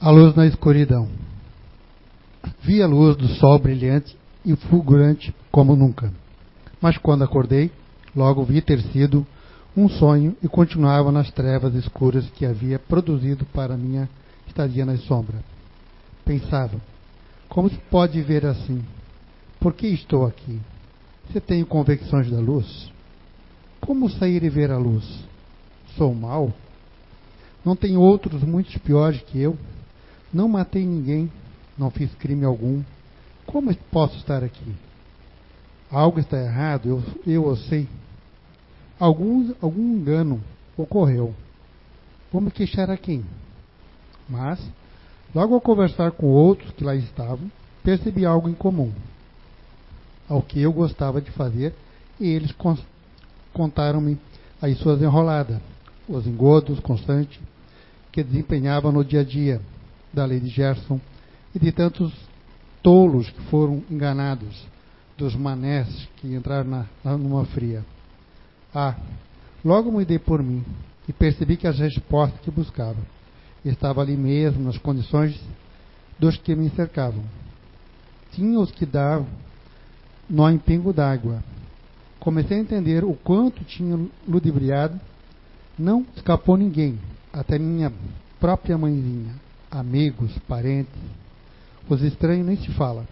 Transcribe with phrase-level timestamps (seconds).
[0.00, 1.08] A luz na escuridão.
[2.62, 6.12] Vi a luz do sol brilhante e fulgurante como nunca.
[6.80, 7.72] Mas quando acordei,
[8.14, 9.26] logo vi ter sido
[9.76, 14.08] um sonho e continuava nas trevas escuras que havia produzido para minha
[14.46, 15.42] estadia na sombra.
[16.24, 16.80] Pensava,
[17.48, 18.84] como se pode ver assim?
[19.58, 20.60] Por que estou aqui?
[21.32, 22.92] Se tenho convicções da luz?
[23.80, 25.04] Como sair e ver a luz?
[25.96, 26.52] Sou mau?
[27.64, 29.58] Não tenho outros muito piores que eu?
[30.32, 31.30] Não matei ninguém,
[31.76, 32.82] não fiz crime algum.
[33.46, 34.74] Como posso estar aqui?
[35.90, 37.88] Algo está errado, eu, eu sei.
[39.00, 40.42] Algum, algum engano
[40.76, 41.34] ocorreu.
[42.30, 43.24] Vou me queixar a quem?
[44.28, 44.60] Mas,
[45.34, 47.50] logo ao conversar com outros que lá estavam,
[47.82, 48.92] percebi algo em comum.
[50.28, 51.74] Ao que eu gostava de fazer,
[52.20, 52.54] e eles
[53.54, 54.18] contaram-me
[54.60, 55.58] as suas enroladas,
[56.06, 57.40] os engodos constantes
[58.12, 59.62] que desempenhava no dia a dia
[60.12, 61.00] da lei de Gerson
[61.54, 62.12] e de tantos
[62.82, 64.66] tolos que foram enganados,
[65.16, 67.84] dos manés que entraram na, numa fria.
[68.74, 68.94] Ah,
[69.64, 70.64] logo me dei por mim
[71.08, 72.98] e percebi que as respostas que buscava
[73.64, 75.38] estavam ali mesmo, nas condições
[76.18, 77.24] dos que me cercavam.
[78.32, 79.26] Tinha os que davam
[80.28, 81.42] nó em pingo d'água.
[82.20, 85.00] Comecei a entender o quanto tinha ludibriado.
[85.78, 86.98] Não escapou ninguém,
[87.32, 87.92] até minha
[88.40, 89.34] própria mãezinha,
[89.70, 91.00] amigos, parentes.
[91.88, 93.06] Os estranhos nem se fala.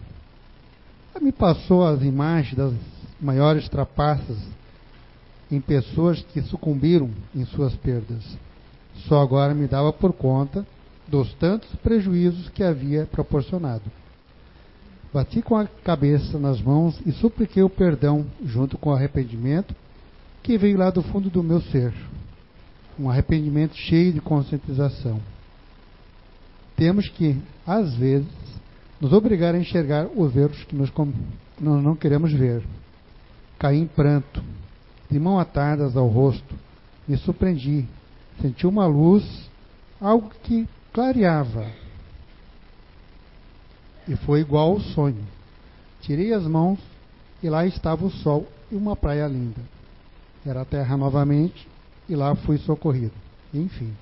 [1.21, 2.73] Me passou as imagens das
[3.19, 4.37] maiores trapaças
[5.51, 8.23] em pessoas que sucumbiram em suas perdas.
[9.07, 10.65] Só agora me dava por conta
[11.07, 13.83] dos tantos prejuízos que havia proporcionado.
[15.13, 19.73] Bati com a cabeça nas mãos e supliquei o perdão junto com o arrependimento
[20.43, 21.93] que veio lá do fundo do meu ser.
[22.99, 25.19] Um arrependimento cheio de conscientização.
[26.77, 28.27] Temos que, às vezes,
[29.01, 30.93] nos obrigar a enxergar os erros que nós
[31.59, 32.63] não queremos ver.
[33.57, 34.43] Caí em pranto,
[35.09, 36.55] de mão atadas ao rosto,
[37.07, 37.87] me surpreendi,
[38.39, 39.49] senti uma luz,
[39.99, 41.67] algo que clareava.
[44.07, 45.25] E foi igual ao sonho.
[46.01, 46.79] Tirei as mãos
[47.41, 49.61] e lá estava o sol e uma praia linda.
[50.45, 51.67] Era a terra novamente
[52.07, 53.13] e lá fui socorrido.
[53.51, 53.93] Enfim.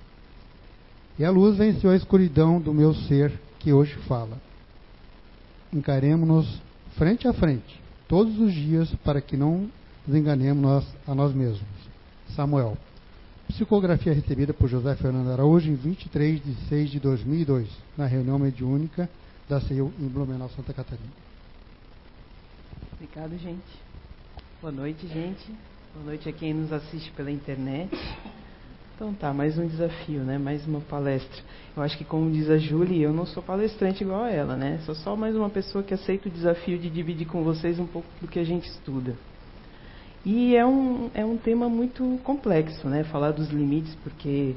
[1.18, 4.38] E a luz venceu a escuridão do meu ser que hoje fala.
[5.72, 6.62] Encaremos-nos
[6.98, 9.70] frente a frente, todos os dias, para que não
[10.06, 11.68] nos enganemos nós, a nós mesmos.
[12.36, 12.78] Samuel.
[13.48, 19.10] Psicografia recebida por José Fernando Araújo em 23 de 6 de 2002, na reunião mediúnica
[19.48, 21.14] da CEU em Blumenau, Santa Catarina.
[22.94, 23.86] Obrigado, gente.
[24.62, 25.46] Boa noite, gente.
[25.94, 27.96] Boa noite a quem nos assiste pela internet.
[28.96, 30.38] Então tá, mais um desafio, né?
[30.38, 31.44] Mais uma palestra.
[31.76, 34.80] Eu acho que como diz a Julie, eu não sou palestrante igual a ela, né?
[34.86, 38.08] Sou só mais uma pessoa que aceita o desafio de dividir com vocês um pouco
[38.22, 39.14] do que a gente estuda.
[40.26, 43.04] E é um, é um tema muito complexo, né?
[43.04, 44.56] Falar dos limites, porque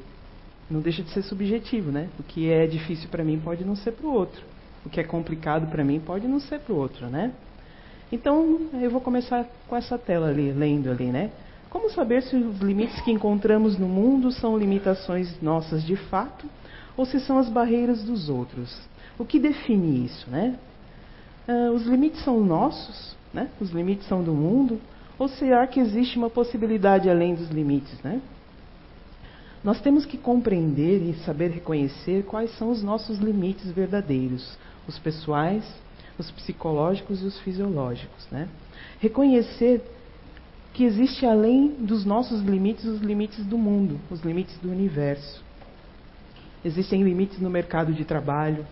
[0.71, 2.07] não deixa de ser subjetivo, né?
[2.17, 4.41] O que é difícil para mim pode não ser para o outro.
[4.85, 7.33] O que é complicado para mim pode não ser para o outro, né?
[8.09, 11.29] Então, eu vou começar com essa tela ali, lendo ali, né?
[11.69, 16.47] Como saber se os limites que encontramos no mundo são limitações nossas de fato
[16.97, 18.75] ou se são as barreiras dos outros?
[19.17, 20.57] O que define isso, né?
[21.47, 23.49] Uh, os limites são nossos, né?
[23.59, 24.81] Os limites são do mundo
[25.17, 28.19] ou será que existe uma possibilidade além dos limites, né?
[29.63, 35.65] Nós temos que compreender e saber reconhecer quais são os nossos limites verdadeiros, os pessoais,
[36.17, 38.47] os psicológicos e os fisiológicos, né?
[38.99, 39.83] Reconhecer
[40.79, 45.43] que existe além dos nossos limites os limites do mundo, os limites do universo.
[46.63, 48.65] Existem limites no mercado de trabalho,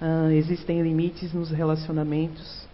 [0.00, 2.66] uh, existem limites nos relacionamentos,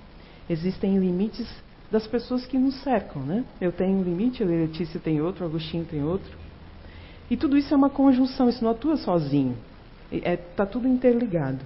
[0.49, 1.49] existem limites
[1.91, 3.45] das pessoas que nos cercam, né?
[3.61, 6.39] Eu tenho um limite, a Letícia tem outro, o Agostinho tem outro.
[7.29, 9.57] E tudo isso é uma conjunção, isso não atua sozinho.
[10.13, 11.59] Está é, tá tudo interligado.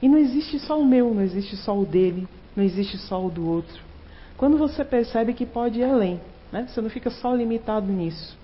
[0.00, 2.26] E não existe só o meu, não existe só o dele,
[2.56, 3.91] não existe só o do outro.
[4.42, 6.66] Quando você percebe que pode ir além, né?
[6.66, 8.36] você não fica só limitado nisso.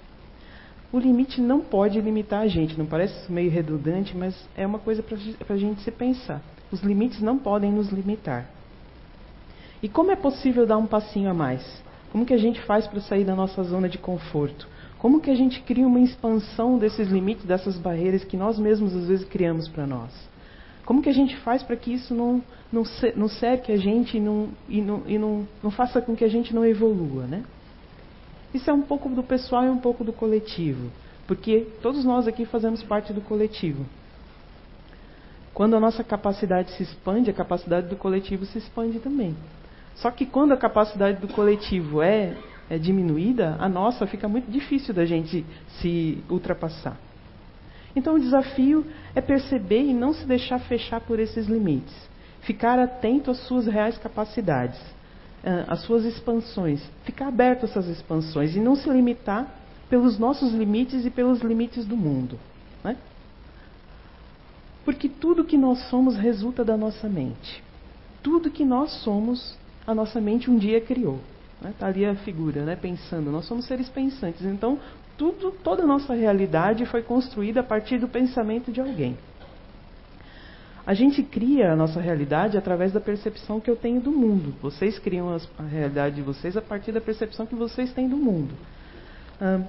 [0.92, 5.02] O limite não pode limitar a gente, não parece meio redundante, mas é uma coisa
[5.02, 6.40] para a gente se pensar.
[6.70, 8.48] Os limites não podem nos limitar.
[9.82, 11.82] E como é possível dar um passinho a mais?
[12.12, 14.68] Como que a gente faz para sair da nossa zona de conforto?
[14.98, 19.08] Como que a gente cria uma expansão desses limites, dessas barreiras que nós mesmos às
[19.08, 20.12] vezes criamos para nós?
[20.88, 22.42] Como que a gente faz para que isso não,
[22.72, 22.82] não,
[23.14, 26.28] não cerque a gente e, não, e, não, e não, não faça com que a
[26.28, 27.44] gente não evolua, né?
[28.54, 30.90] Isso é um pouco do pessoal e um pouco do coletivo,
[31.26, 33.84] porque todos nós aqui fazemos parte do coletivo.
[35.52, 39.36] Quando a nossa capacidade se expande, a capacidade do coletivo se expande também.
[39.96, 42.34] Só que quando a capacidade do coletivo é,
[42.70, 45.44] é diminuída, a nossa fica muito difícil da gente
[45.82, 46.96] se ultrapassar.
[47.98, 51.94] Então o desafio é perceber e não se deixar fechar por esses limites.
[52.42, 54.80] Ficar atento às suas reais capacidades,
[55.66, 56.80] às suas expansões.
[57.04, 59.52] Ficar aberto a essas expansões e não se limitar
[59.90, 62.38] pelos nossos limites e pelos limites do mundo.
[62.84, 62.96] Né?
[64.84, 67.64] Porque tudo que nós somos resulta da nossa mente.
[68.22, 71.18] Tudo que nós somos, a nossa mente um dia criou.
[71.56, 71.74] Está né?
[71.76, 72.76] Tá ali a figura, né?
[72.76, 73.32] pensando.
[73.32, 74.44] Nós somos seres pensantes.
[74.44, 74.78] Então,
[75.18, 79.18] tudo, toda a nossa realidade foi construída a partir do pensamento de alguém.
[80.86, 84.54] A gente cria a nossa realidade através da percepção que eu tenho do mundo.
[84.62, 88.54] Vocês criam a realidade de vocês a partir da percepção que vocês têm do mundo.
[89.38, 89.60] Ah,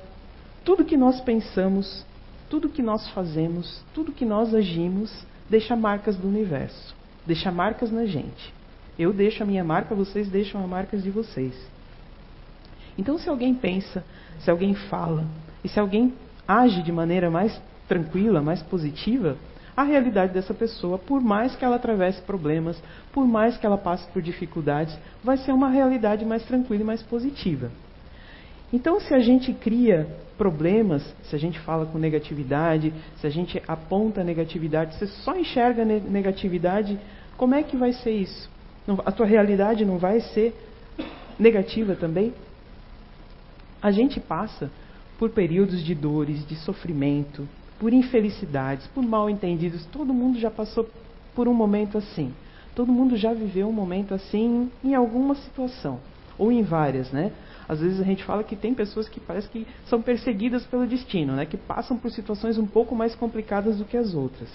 [0.63, 2.06] tudo que nós pensamos,
[2.50, 5.12] tudo que nós fazemos, tudo que nós agimos,
[5.50, 6.95] deixa marcas do universo,
[7.25, 8.54] deixa marcas na gente.
[8.98, 11.54] Eu deixo a minha marca, vocês deixam as marcas de vocês.
[12.97, 14.03] Então, se alguém pensa,
[14.39, 15.25] se alguém fala,
[15.63, 16.13] e se alguém
[16.47, 19.38] age de maneira mais tranquila, mais positiva,
[19.75, 22.81] a realidade dessa pessoa, por mais que ela atravesse problemas,
[23.13, 27.01] por mais que ela passe por dificuldades, vai ser uma realidade mais tranquila e mais
[27.01, 27.71] positiva.
[28.71, 30.07] Então, se a gente cria
[30.38, 35.83] problemas, se a gente fala com negatividade, se a gente aponta negatividade, se só enxerga
[35.83, 37.00] negatividade,
[37.38, 38.50] como é que vai ser isso?
[39.06, 40.53] A tua realidade não vai ser
[41.39, 42.33] negativa também?
[43.81, 44.72] A gente passa
[45.18, 47.48] por períodos de dores, de sofrimento,
[47.80, 49.86] por infelicidades, por mal entendidos.
[49.86, 50.90] Todo mundo já passou
[51.34, 52.34] por um momento assim.
[52.76, 56.00] Todo mundo já viveu um momento assim em alguma situação,
[56.38, 57.31] ou em várias, né?
[57.70, 61.36] Às vezes a gente fala que tem pessoas que parece que são perseguidas pelo destino,
[61.36, 61.46] né?
[61.46, 64.50] que passam por situações um pouco mais complicadas do que as outras.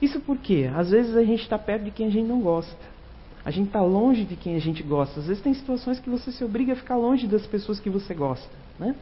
[0.00, 0.70] Isso por quê?
[0.74, 2.97] Às vezes a gente está perto de quem a gente não gosta.
[3.44, 5.20] A gente está longe de quem a gente gosta.
[5.20, 8.14] Às vezes tem situações que você se obriga a ficar longe das pessoas que você
[8.14, 8.50] gosta.
[8.78, 8.94] Né?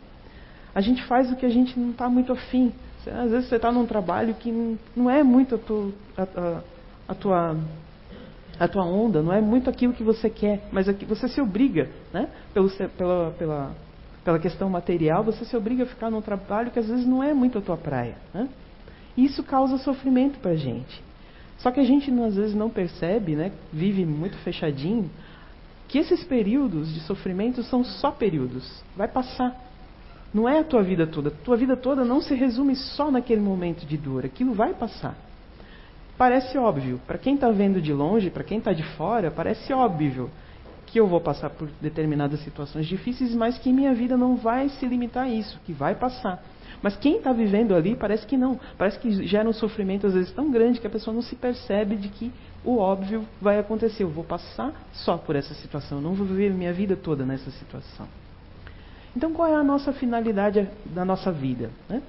[0.74, 2.72] A gente faz o que a gente não está muito afim.
[3.06, 6.60] Às vezes você está num trabalho que não é muito a tua, a,
[7.08, 7.56] a, tua
[8.58, 12.28] a tua onda, não é muito aquilo que você quer, mas você se obriga, né?
[12.52, 13.74] Pelo, pela, pela,
[14.24, 17.32] pela questão material, você se obriga a ficar num trabalho que às vezes não é
[17.32, 18.16] muito a tua praia.
[18.34, 18.48] Né?
[19.16, 21.02] Isso causa sofrimento para a gente.
[21.58, 23.52] Só que a gente às vezes não percebe, né?
[23.72, 25.10] vive muito fechadinho,
[25.88, 28.82] que esses períodos de sofrimento são só períodos.
[28.96, 29.54] Vai passar.
[30.34, 31.30] Não é a tua vida toda.
[31.30, 34.24] Tua vida toda não se resume só naquele momento de dor.
[34.24, 35.16] Aquilo vai passar.
[36.18, 37.00] Parece óbvio.
[37.06, 40.30] Para quem está vendo de longe, para quem está de fora, parece óbvio
[40.86, 44.86] que eu vou passar por determinadas situações difíceis, mas que minha vida não vai se
[44.86, 46.42] limitar a isso, que vai passar.
[46.82, 48.58] Mas quem está vivendo ali parece que não.
[48.76, 51.96] Parece que gera um sofrimento às vezes tão grande que a pessoa não se percebe
[51.96, 52.32] de que
[52.64, 54.02] o óbvio vai acontecer.
[54.02, 58.06] Eu vou passar só por essa situação, não vou viver minha vida toda nessa situação.
[59.16, 61.70] Então, qual é a nossa finalidade da nossa vida?
[61.88, 62.02] Né?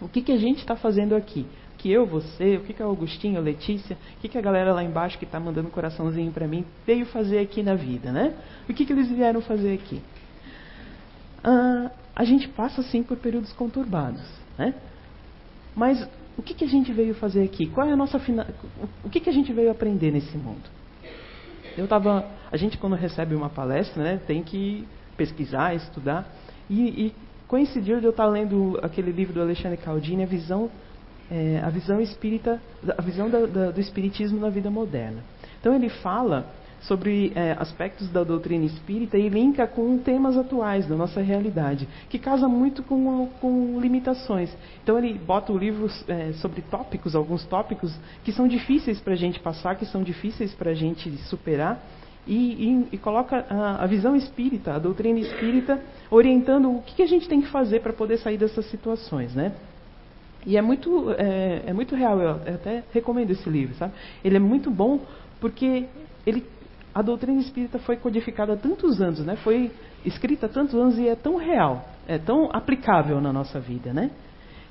[0.00, 1.46] O que, que a gente está fazendo aqui?
[1.80, 4.74] que eu, você, o que, que a Augustinho, a Letícia, o que, que a galera
[4.74, 8.34] lá embaixo que está mandando coraçãozinho para mim veio fazer aqui na vida, né?
[8.68, 10.02] O que, que eles vieram fazer aqui?
[11.42, 11.90] Ah,
[12.20, 14.20] a gente passa sim por períodos conturbados,
[14.58, 14.74] né?
[15.74, 17.66] Mas o que, que a gente veio fazer aqui?
[17.66, 18.46] Qual é a nossa fina...
[19.02, 20.68] O que, que a gente veio aprender nesse mundo?
[21.78, 24.86] Eu tava, a gente quando recebe uma palestra, né, tem que
[25.16, 26.30] pesquisar, estudar
[26.68, 27.14] e, e
[27.48, 30.70] coincidiu de eu estar lendo aquele livro do Alexandre Caldini, a visão
[31.30, 32.60] é, a visão espírita,
[32.98, 35.24] a visão da, da, do espiritismo na vida moderna.
[35.58, 36.44] Então ele fala
[36.82, 42.18] sobre é, aspectos da doutrina espírita e linka com temas atuais da nossa realidade, que
[42.18, 44.50] casa muito com, com limitações.
[44.82, 47.94] Então ele bota o livro é, sobre tópicos, alguns tópicos
[48.24, 51.80] que são difíceis para a gente passar, que são difíceis para a gente superar,
[52.26, 57.02] e, e, e coloca a, a, visão espírita, a doutrina espírita, orientando o que, que
[57.02, 59.52] a gente tem que fazer para poder sair dessas situações, né?
[60.46, 63.92] E é muito, é, é muito real, eu até recomendo esse livro, sabe?
[64.24, 65.00] Ele é muito bom
[65.40, 65.86] porque
[66.26, 66.44] ele,
[66.94, 69.36] a doutrina espírita foi codificada há tantos anos, né?
[69.36, 69.70] Foi
[70.04, 74.10] escrita há tantos anos e é tão real, é tão aplicável na nossa vida, né?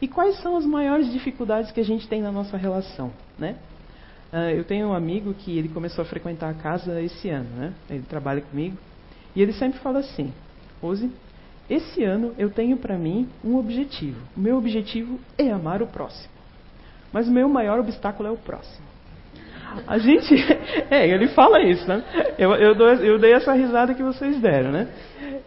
[0.02, 3.56] E quais são as maiores dificuldades que a gente tem na nossa relação, né?
[4.32, 7.74] Uh, eu tenho um amigo que ele começou a frequentar a casa esse ano, né?
[7.90, 8.78] Ele trabalha comigo
[9.36, 10.32] e ele sempre fala assim,
[10.82, 11.12] Rose,
[11.70, 14.20] esse ano eu tenho para mim um objetivo.
[14.36, 16.34] O meu objetivo é amar o próximo.
[17.12, 18.86] Mas o meu maior obstáculo é o próximo.
[19.88, 20.36] A gente.
[20.92, 22.04] É, ele fala isso, né?
[22.38, 24.88] Eu, eu, dou, eu dei essa risada que vocês deram, né?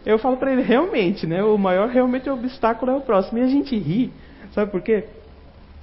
[0.05, 1.43] Eu falo para ele, realmente, né?
[1.43, 3.39] O maior realmente obstáculo é o próximo.
[3.39, 4.11] E a gente ri,
[4.53, 5.05] sabe por quê?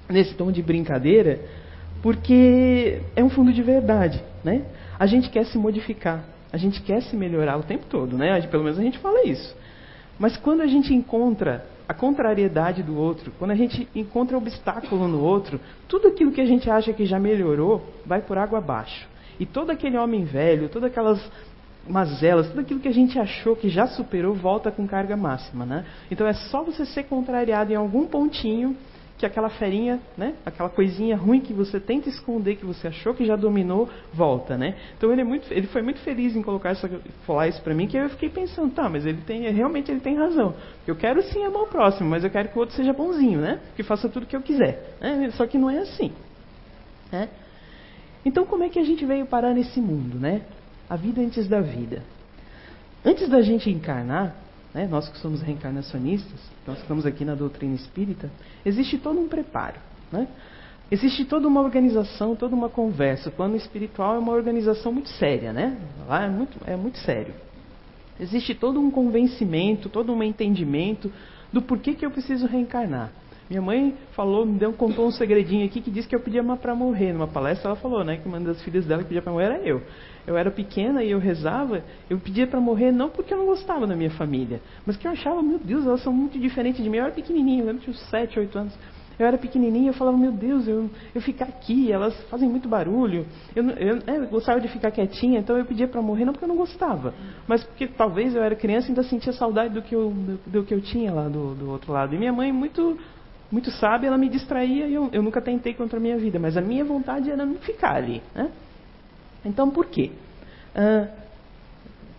[0.08, 1.40] Nesse tom de brincadeira,
[2.02, 4.62] Porque é um fundo de verdade, né?
[4.98, 8.40] A gente quer se modificar, a gente quer se melhorar o tempo todo, né?
[8.42, 9.54] Pelo menos a gente fala isso.
[10.18, 15.20] Mas quando a gente encontra a contrariedade do outro, quando a gente encontra obstáculo no
[15.20, 19.08] outro, tudo aquilo que a gente acha que já melhorou vai por água abaixo.
[19.40, 21.20] E todo aquele homem velho, todas aquelas
[21.88, 25.84] mazelas, tudo aquilo que a gente achou que já superou, volta com carga máxima, né?
[26.08, 28.76] Então é só você ser contrariado em algum pontinho
[29.20, 33.24] que aquela ferinha, né, aquela coisinha ruim que você tenta esconder, que você achou que
[33.24, 34.74] já dominou, volta, né?
[34.96, 36.88] Então ele, é muito, ele foi muito feliz em colocar essa,
[37.26, 40.16] falar isso para mim, que eu fiquei pensando, tá, mas ele tem, realmente ele tem
[40.16, 40.54] razão.
[40.86, 43.60] Eu quero sim amar o próximo, mas eu quero que o outro seja bonzinho, né?
[43.76, 44.96] Que faça tudo o que eu quiser.
[45.00, 45.30] Né?
[45.32, 46.12] Só que não é assim.
[47.12, 47.28] Né?
[48.24, 50.42] Então como é que a gente veio parar nesse mundo, né?
[50.88, 52.02] A vida antes da vida.
[53.04, 54.34] Antes da gente encarnar,
[54.74, 58.30] né, nós que somos reencarnacionistas, nós que estamos aqui na doutrina espírita,
[58.64, 59.76] existe todo um preparo.
[60.12, 60.28] Né?
[60.90, 63.28] Existe toda uma organização, toda uma conversa.
[63.28, 65.78] O plano espiritual é uma organização muito séria, né?
[66.08, 67.32] Lá é muito, é muito sério.
[68.18, 71.12] Existe todo um convencimento, todo um entendimento
[71.52, 73.10] do porquê que eu preciso reencarnar.
[73.50, 76.72] Minha mãe falou, me deu, contou um segredinho aqui que disse que eu pedia para
[76.72, 77.12] morrer.
[77.12, 79.58] Numa palestra ela falou, né, que uma das filhas dela que pedia para morrer era
[79.58, 79.82] eu
[80.26, 83.86] eu era pequena e eu rezava, eu pedia para morrer não porque eu não gostava
[83.86, 86.98] da minha família, mas que eu achava, meu Deus, elas são muito diferentes de mim.
[86.98, 88.78] Eu era pequenininho, eu lembro de uns 7, 8 anos.
[89.18, 93.26] Eu era pequenininho, eu falava, meu Deus, eu, eu ficar aqui, elas fazem muito barulho.
[93.54, 96.44] Eu, eu, é, eu gostava de ficar quietinha, então eu pedia para morrer não porque
[96.44, 97.12] eu não gostava,
[97.46, 100.64] mas porque talvez eu era criança e ainda sentia saudade do que eu, do, do
[100.64, 102.14] que eu tinha lá do, do outro lado.
[102.14, 102.96] E minha mãe, muito
[103.50, 106.56] muito sábia, ela me distraía e eu, eu nunca tentei contra a minha vida, mas
[106.56, 108.22] a minha vontade era não ficar ali.
[108.34, 108.50] Né?
[109.44, 110.12] Então, por quê?
[110.74, 111.08] Ah,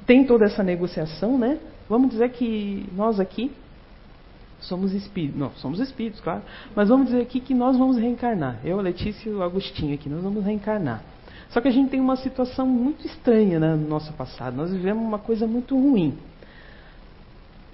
[0.05, 1.59] tem toda essa negociação, né?
[1.88, 3.51] Vamos dizer que nós aqui
[4.59, 5.39] somos espíritos.
[5.39, 6.41] Não, somos espíritos, claro.
[6.75, 8.59] Mas vamos dizer aqui que nós vamos reencarnar.
[8.63, 11.03] Eu, a Letícia e o Agostinho aqui, nós vamos reencarnar.
[11.50, 14.55] Só que a gente tem uma situação muito estranha né, no nosso passado.
[14.55, 16.17] Nós vivemos uma coisa muito ruim.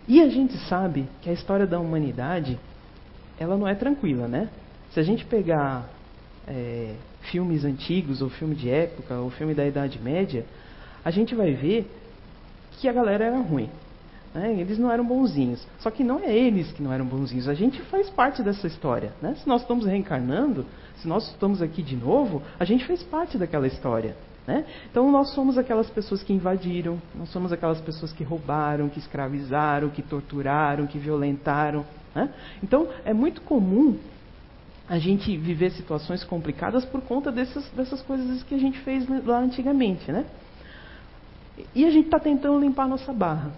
[0.08, 2.58] E a gente sabe que a história da humanidade,
[3.40, 4.50] ela não é tranquila, né?
[4.92, 5.90] Se a gente pegar
[6.48, 6.96] é,
[7.32, 10.46] filmes antigos, ou filme de época, ou filme da Idade Média,
[11.04, 11.90] a gente vai ver
[12.72, 13.70] que a galera era ruim.
[14.34, 14.56] Né?
[14.60, 15.66] Eles não eram bonzinhos.
[15.80, 17.48] Só que não é eles que não eram bonzinhos.
[17.48, 19.14] A gente faz parte dessa história.
[19.22, 19.36] Né?
[19.36, 20.66] Se nós estamos reencarnando,
[20.98, 24.16] se nós estamos aqui de novo, a gente fez parte daquela história.
[24.46, 24.66] Né?
[24.90, 29.90] Então nós somos aquelas pessoas que invadiram, nós somos aquelas pessoas que roubaram, que escravizaram,
[29.90, 31.86] que torturaram, que violentaram.
[32.18, 32.34] Né?
[32.64, 33.96] Então é muito comum
[34.90, 39.38] a gente viver situações complicadas por conta dessas, dessas coisas que a gente fez lá
[39.38, 40.26] antigamente, né?
[41.76, 43.52] E a gente está tentando limpar nossa barra.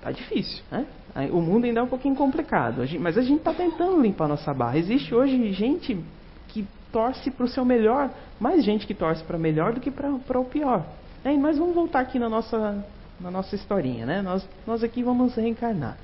[0.00, 0.86] Tá difícil, né?
[1.32, 4.78] O mundo ainda é um pouquinho complicado, mas a gente está tentando limpar nossa barra.
[4.78, 6.02] Existe hoje gente
[6.48, 8.10] que torce para o seu melhor,
[8.40, 10.86] mais gente que torce para melhor do que para o pior.
[11.22, 12.82] É, mas vamos voltar aqui na nossa,
[13.20, 14.22] na nossa historinha, né?
[14.22, 15.98] Nós, nós aqui vamos reencarnar.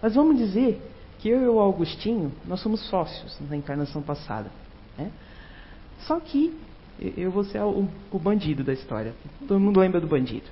[0.00, 0.80] Mas vamos dizer
[1.18, 4.50] que eu e o Augustinho, nós somos sócios na encarnação passada.
[4.98, 5.10] Né?
[6.00, 6.54] Só que
[7.16, 9.14] eu vou ser o, o, bandido da história.
[9.48, 10.46] Todo mundo lembra do bandido.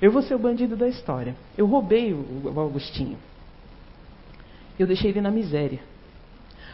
[0.00, 1.34] Eu vou ser o bandido da história.
[1.56, 3.18] Eu roubei o, o Augustinho.
[4.78, 5.80] Eu deixei ele na miséria.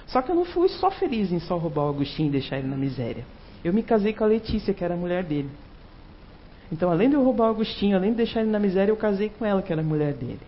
[0.07, 2.69] Só que eu não fui só feliz em só roubar o Augustinho e deixar ele
[2.69, 3.25] na miséria.
[3.64, 5.49] Eu me casei com a Letícia, que era a mulher dele.
[6.71, 9.31] Então, além de eu roubar o Agostinho, além de deixar ele na miséria, eu casei
[9.31, 10.40] com ela, que era a mulher dele.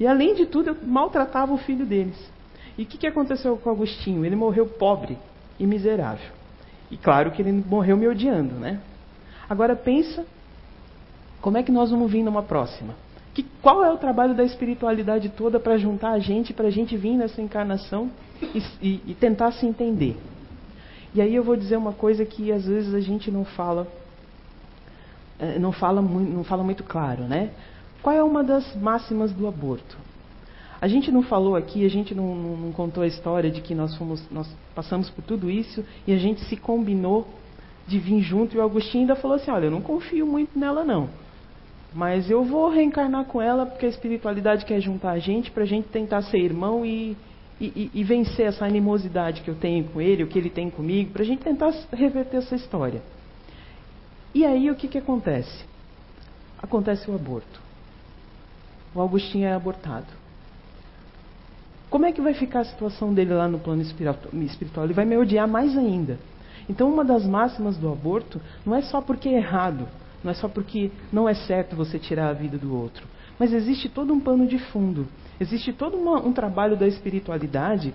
[0.00, 2.16] E além de tudo, eu maltratava o filho deles.
[2.78, 4.24] E o que, que aconteceu com o Agostinho?
[4.24, 5.18] Ele morreu pobre
[5.58, 6.30] e miserável.
[6.90, 8.80] E claro que ele morreu me odiando, né?
[9.48, 10.24] Agora pensa
[11.42, 12.94] como é que nós vamos vir numa próxima.
[13.34, 16.96] Que, qual é o trabalho da espiritualidade toda para juntar a gente, para a gente
[16.96, 18.10] vir nessa encarnação
[18.42, 20.16] e, e, e, tentar se entender?
[21.14, 23.86] E aí eu vou dizer uma coisa que às vezes a gente não fala,
[25.38, 27.50] eh, não fala, não fala muito claro, né?
[28.02, 29.96] Qual é uma das máximas do aborto?
[30.80, 33.74] A gente não falou aqui, a gente não, não, não, contou a história de que
[33.74, 37.28] nós, fomos, nós passamos por tudo isso e a gente se combinou
[37.86, 38.56] de vir junto.
[38.56, 41.10] E o Agostinho ainda falou assim: Olha, eu não confio muito nela, não.
[41.92, 45.66] Mas eu vou reencarnar com ela porque a espiritualidade quer juntar a gente para a
[45.66, 47.14] gente tentar ser irmão e,
[47.60, 51.10] e, e, vencer essa animosidade que eu tenho com ele, o que ele tem comigo,
[51.10, 53.02] para a gente tentar reverter essa história.
[54.34, 55.66] E aí o que, que acontece?
[56.62, 57.69] Acontece o aborto
[58.94, 60.06] o Augustinho é abortado.
[61.88, 64.84] Como é que vai ficar a situação dele lá no plano espiritual?
[64.84, 66.18] Ele vai me odiar mais ainda.
[66.68, 69.88] Então, uma das máximas do aborto não é só porque é errado,
[70.22, 73.04] não é só porque não é certo você tirar a vida do outro,
[73.38, 75.08] mas existe todo um pano de fundo,
[75.40, 77.92] existe todo uma, um trabalho da espiritualidade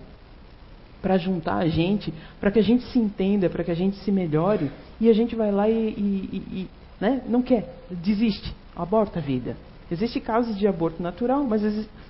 [1.01, 4.11] para juntar a gente, para que a gente se entenda, para que a gente se
[4.11, 9.21] melhore, e a gente vai lá e, e, e né, não quer, desiste, aborta a
[9.21, 9.55] vida.
[9.92, 11.62] Existem casos de aborto natural, mas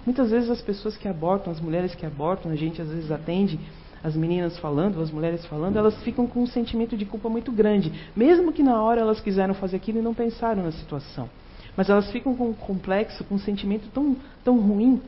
[0.05, 3.59] muitas vezes as pessoas que abortam, as mulheres que abortam, a gente às vezes atende
[4.03, 7.91] as meninas falando, as mulheres falando, elas ficam com um sentimento de culpa muito grande,
[8.15, 11.29] mesmo que na hora elas quiseram fazer aquilo e não pensaram na situação.
[11.75, 15.01] Mas elas ficam com um complexo, com um sentimento tão, tão ruim.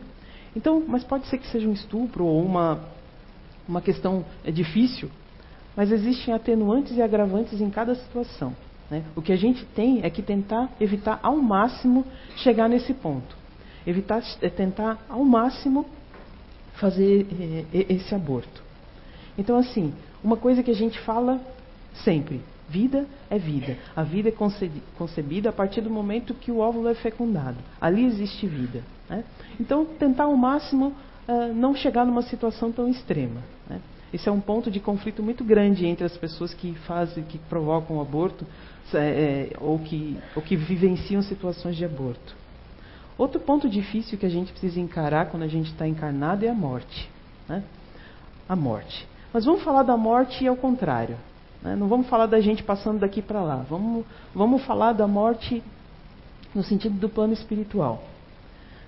[0.56, 2.80] Então, mas pode ser que seja um estupro ou uma
[3.68, 5.10] uma questão é difícil,
[5.76, 8.56] mas existem atenuantes e agravantes em cada situação.
[8.90, 9.04] Né?
[9.16, 12.06] O que a gente tem é que tentar evitar ao máximo
[12.38, 13.36] chegar nesse ponto.
[13.86, 15.86] Evitar, é tentar ao máximo
[16.74, 17.28] fazer
[17.74, 18.64] é, esse aborto.
[19.38, 21.40] Então, assim, uma coisa que a gente fala
[22.04, 23.78] sempre: vida é vida.
[23.96, 24.34] A vida é
[24.98, 27.58] concebida a partir do momento que o óvulo é fecundado.
[27.80, 28.84] Ali existe vida.
[29.10, 29.24] Né?
[29.60, 30.94] Então, tentar ao máximo
[31.28, 33.42] uh, não chegar numa situação tão extrema.
[33.70, 33.80] Né?
[34.14, 37.98] Esse é um ponto de conflito muito grande entre as pessoas que fazem, que provocam
[37.98, 38.46] o aborto
[38.94, 42.36] é, é, ou, que, ou que vivenciam situações de aborto.
[43.18, 46.54] Outro ponto difícil que a gente precisa encarar quando a gente está encarnado é a
[46.54, 47.10] morte.
[47.50, 47.64] Né?
[48.48, 49.08] A morte.
[49.34, 51.18] Mas vamos falar da morte ao contrário.
[51.62, 51.76] Né?
[51.76, 53.66] Não vamos falar da gente passando daqui para lá.
[53.70, 55.62] Vamos, vamos falar da morte
[56.56, 58.04] no sentido do plano espiritual.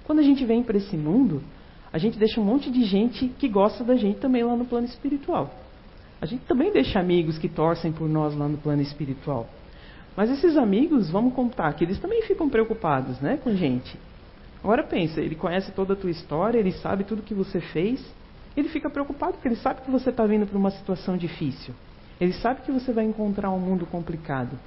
[0.05, 1.43] Quando a gente vem para esse mundo,
[1.91, 4.85] a gente deixa um monte de gente que gosta da gente também lá no plano
[4.85, 5.49] espiritual.
[6.21, 9.47] A gente também deixa amigos que torcem por nós lá no plano espiritual.
[10.15, 13.97] Mas esses amigos, vamos contar, que eles também ficam preocupados né, com gente.
[14.63, 18.03] Agora pensa, ele conhece toda a tua história, ele sabe tudo que você fez,
[18.55, 21.73] ele fica preocupado porque ele sabe que você está vindo para uma situação difícil.
[22.19, 24.59] Ele sabe que você vai encontrar um mundo complicado.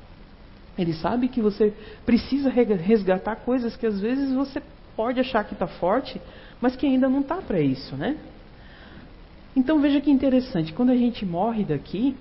[0.78, 1.74] Ele sabe que você
[2.06, 4.62] precisa resgatar coisas que às vezes você
[4.96, 6.20] pode achar que está forte,
[6.60, 8.16] mas que ainda não está para isso, né?
[9.54, 12.16] Então veja que interessante, quando a gente morre daqui,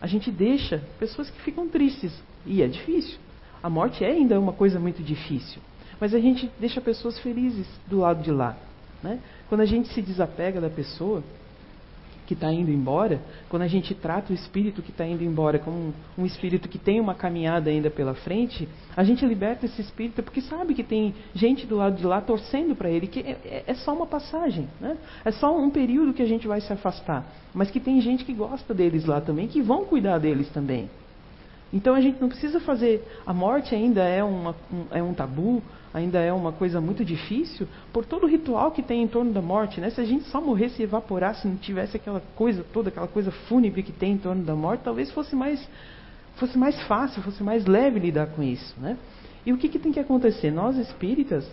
[0.00, 2.12] a gente deixa pessoas que ficam tristes.
[2.46, 3.18] E é difícil.
[3.62, 5.60] A morte é ainda uma coisa muito difícil.
[6.00, 8.56] Mas a gente deixa pessoas felizes do lado de lá.
[9.02, 9.18] Né?
[9.48, 11.22] Quando a gente se desapega da pessoa,
[12.28, 15.94] que está indo embora, quando a gente trata o espírito que está indo embora como
[16.18, 20.42] um, espírito que tem uma caminhada ainda pela frente, a gente liberta esse espírito porque
[20.42, 23.74] sabe que tem gente do lado de lá torcendo para ele, que é, é, é,
[23.76, 24.98] só uma passagem, né?
[25.24, 28.34] é só um período que a gente vai se afastar, mas que tem gente que
[28.34, 30.90] gosta deles lá também, que vão cuidar deles também.
[31.72, 33.02] Então a gente não precisa fazer.
[33.26, 37.66] A morte ainda é, uma, um, é um tabu, ainda é uma coisa muito difícil,
[37.92, 39.80] por todo o ritual que tem em torno da morte.
[39.80, 39.90] Né?
[39.90, 43.82] Se a gente só morresse e evaporasse, não tivesse aquela coisa toda, aquela coisa fúnebre
[43.82, 45.66] que tem em torno da morte, talvez fosse mais,
[46.36, 48.74] fosse mais fácil, fosse mais leve lidar com isso.
[48.78, 48.96] Né?
[49.46, 50.50] E o que, que tem que acontecer?
[50.50, 51.50] Nós espíritas,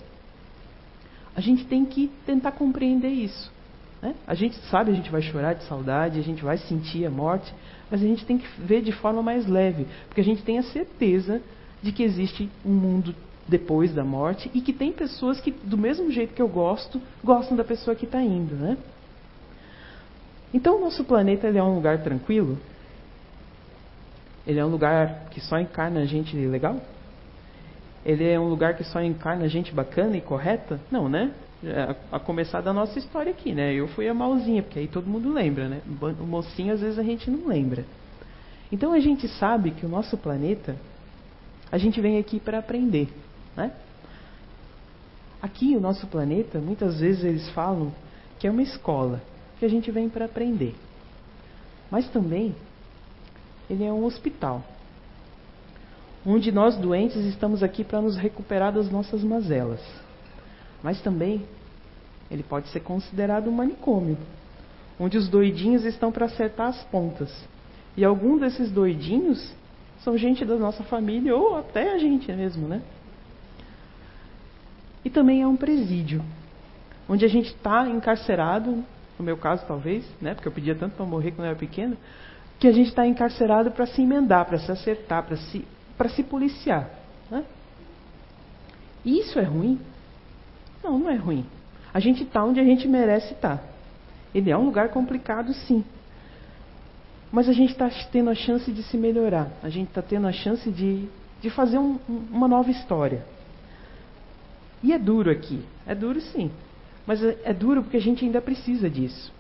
[1.35, 3.51] a gente tem que tentar compreender isso.
[4.01, 4.15] Né?
[4.27, 7.53] A gente sabe, a gente vai chorar de saudade, a gente vai sentir a morte,
[7.89, 10.63] mas a gente tem que ver de forma mais leve, porque a gente tem a
[10.63, 11.41] certeza
[11.81, 13.15] de que existe um mundo
[13.47, 17.55] depois da morte e que tem pessoas que, do mesmo jeito que eu gosto, gostam
[17.55, 18.77] da pessoa que está indo, né?
[20.53, 22.57] Então, o nosso planeta ele é um lugar tranquilo?
[24.47, 26.79] Ele é um lugar que só encarna gente legal?
[28.05, 30.79] Ele é um lugar que só encarna gente bacana e correta?
[30.91, 31.31] Não, né?
[31.63, 33.73] É, a começar da nossa história aqui, né?
[33.73, 35.81] Eu fui a malzinha, porque aí todo mundo lembra, né?
[36.19, 37.83] O mocinho às vezes a gente não lembra.
[38.71, 40.75] Então a gente sabe que o nosso planeta,
[41.71, 43.09] a gente vem aqui para aprender,
[43.55, 43.71] né?
[45.41, 47.93] Aqui o nosso planeta, muitas vezes eles falam
[48.39, 49.21] que é uma escola,
[49.59, 50.75] que a gente vem para aprender.
[51.89, 52.55] Mas também
[53.69, 54.63] ele é um hospital,
[56.25, 59.81] onde nós doentes estamos aqui para nos recuperar das nossas mazelas.
[60.81, 61.45] Mas também
[62.29, 64.17] ele pode ser considerado um manicômio,
[64.99, 67.31] onde os doidinhos estão para acertar as pontas.
[67.95, 69.53] E alguns desses doidinhos
[70.03, 72.81] são gente da nossa família ou até a gente mesmo, né?
[75.05, 76.23] E também é um presídio,
[77.07, 78.83] onde a gente está encarcerado,
[79.19, 80.33] no meu caso talvez, né?
[80.33, 81.95] Porque eu pedia tanto para morrer quando eu era pequeno,
[82.59, 85.63] que a gente está encarcerado para se emendar, para se acertar, para se,
[86.15, 86.89] se policiar.
[87.29, 87.45] Né?
[89.05, 89.79] E isso é ruim?
[90.83, 91.45] Não, não é ruim.
[91.93, 93.57] A gente está onde a gente merece estar.
[93.57, 93.63] Tá.
[94.33, 95.85] Ele é um lugar complicado, sim.
[97.31, 99.51] Mas a gente está tendo a chance de se melhorar.
[99.61, 101.07] A gente está tendo a chance de,
[101.41, 101.99] de fazer um,
[102.31, 103.23] uma nova história.
[104.85, 105.65] E é duro aqui.
[105.87, 106.51] É duro, sim.
[107.07, 109.33] Mas é, é duro porque a gente ainda precisa disso.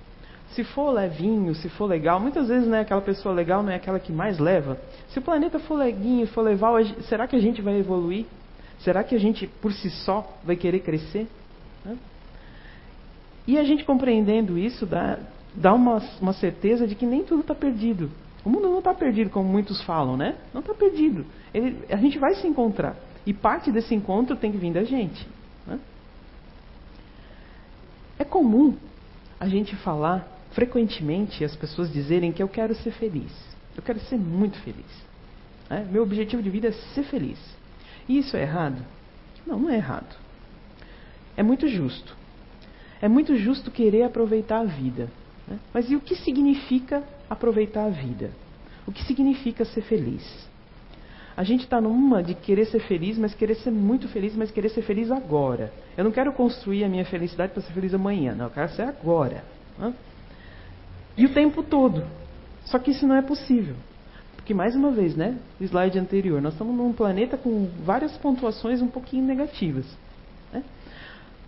[0.49, 3.99] Se for levinho, se for legal, muitas vezes né, aquela pessoa legal não é aquela
[3.99, 4.79] que mais leva.
[5.09, 8.25] Se o planeta for leguinho, for legal, será que a gente vai evoluir?
[8.79, 11.27] Será que a gente, por si só, vai querer crescer?
[13.45, 15.19] E a gente compreendendo isso, dá,
[15.53, 18.09] dá uma, uma certeza de que nem tudo está perdido.
[18.43, 20.37] O mundo não está perdido, como muitos falam, né?
[20.51, 21.23] Não está perdido.
[21.53, 22.95] Ele, a gente vai se encontrar.
[23.25, 25.34] E parte desse encontro tem que vir da gente.
[28.17, 28.77] É comum
[29.39, 33.31] a gente falar frequentemente as pessoas dizerem que eu quero ser feliz.
[33.75, 34.85] Eu quero ser muito feliz.
[35.69, 35.87] Né?
[35.91, 37.37] Meu objetivo de vida é ser feliz.
[38.07, 38.81] E isso é errado?
[39.45, 40.15] Não, não é errado.
[41.35, 42.15] É muito justo.
[43.01, 45.11] É muito justo querer aproveitar a vida.
[45.47, 45.59] Né?
[45.73, 48.31] Mas e o que significa aproveitar a vida?
[48.87, 50.23] O que significa ser feliz?
[51.37, 54.69] A gente está numa de querer ser feliz, mas querer ser muito feliz, mas querer
[54.69, 55.71] ser feliz agora.
[55.97, 58.83] Eu não quero construir a minha felicidade para ser feliz amanhã, não, eu quero ser
[58.83, 59.43] agora.
[59.77, 59.93] Né?
[61.17, 62.05] E o tempo todo.
[62.65, 63.75] Só que isso não é possível.
[64.35, 68.87] Porque, mais uma vez, né, slide anterior, nós estamos num planeta com várias pontuações um
[68.87, 69.85] pouquinho negativas.
[70.53, 70.63] Né?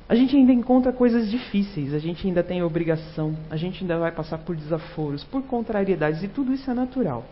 [0.10, 4.12] A gente ainda encontra coisas difíceis, a gente ainda tem obrigação, a gente ainda vai
[4.12, 7.24] passar por desaforos, por contrariedades, e tudo isso é natural.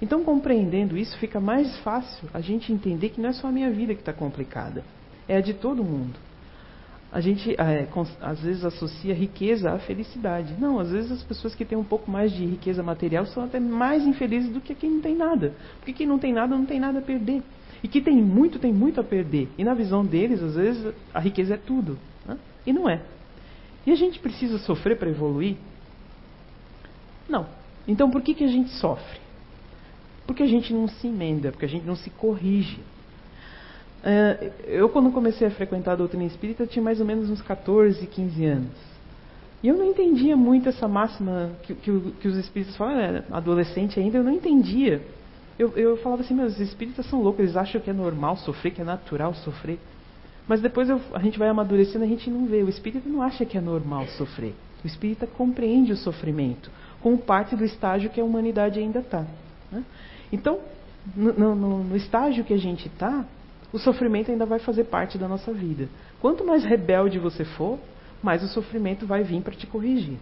[0.00, 3.70] Então, compreendendo isso, fica mais fácil a gente entender que não é só a minha
[3.70, 4.84] vida que está complicada,
[5.26, 6.18] é a de todo mundo.
[7.10, 7.88] A gente é,
[8.20, 10.54] às vezes associa riqueza à felicidade.
[10.58, 13.58] Não, às vezes as pessoas que têm um pouco mais de riqueza material são até
[13.58, 15.54] mais infelizes do que quem não tem nada.
[15.78, 17.42] Porque quem não tem nada não tem nada a perder.
[17.82, 19.48] E quem tem muito tem muito a perder.
[19.56, 21.98] E na visão deles, às vezes, a riqueza é tudo.
[22.26, 22.36] Né?
[22.66, 23.00] E não é.
[23.86, 25.56] E a gente precisa sofrer para evoluir?
[27.28, 27.46] Não.
[27.86, 29.25] Então por que, que a gente sofre?
[30.26, 32.80] Porque a gente não se emenda, porque a gente não se corrige.
[34.02, 38.06] É, eu, quando comecei a frequentar a doutrina espírita, tinha mais ou menos uns 14,
[38.06, 38.96] 15 anos.
[39.62, 43.98] E eu não entendia muito essa máxima que, que, que os espíritas falam, era adolescente
[43.98, 45.02] ainda, eu não entendia.
[45.58, 48.82] Eu, eu falava assim, meus espíritas são loucos, eles acham que é normal sofrer, que
[48.82, 49.78] é natural sofrer.
[50.46, 52.62] Mas depois eu, a gente vai amadurecendo, a gente não vê.
[52.62, 54.54] O espírita não acha que é normal sofrer.
[54.84, 56.70] O espírita compreende o sofrimento,
[57.02, 59.26] como parte do estágio que a humanidade ainda está.
[59.72, 59.82] Né?
[60.32, 60.60] Então,
[61.14, 63.24] no, no, no estágio que a gente está,
[63.72, 65.88] o sofrimento ainda vai fazer parte da nossa vida.
[66.20, 67.78] Quanto mais rebelde você for,
[68.22, 70.16] mais o sofrimento vai vir para te corrigir.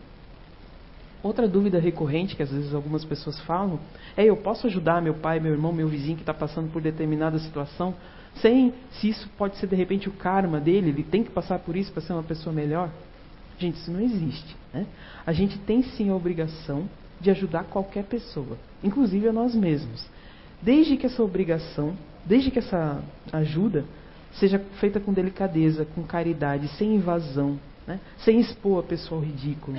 [1.23, 3.81] Outra dúvida recorrente que às vezes algumas pessoas falam
[4.15, 7.39] é: eu posso ajudar meu pai, meu irmão, meu vizinho que está passando por determinada
[7.39, 7.95] situação,
[8.37, 11.77] sem se isso pode ser de repente o karma dele, ele tem que passar por
[11.77, 12.91] isso para ser uma pessoa melhor?
[13.59, 14.57] Gente, isso não existe.
[14.73, 14.87] Né?
[15.25, 16.89] A gente tem sim a obrigação
[17.25, 20.07] de ajudar qualquer pessoa, inclusive a nós mesmos,
[20.63, 23.85] desde que essa obrigação desde que essa ajuda
[24.33, 28.01] seja feita com delicadeza, com caridade, sem invasão, né?
[28.19, 29.79] sem expor a pessoa ao ridículo.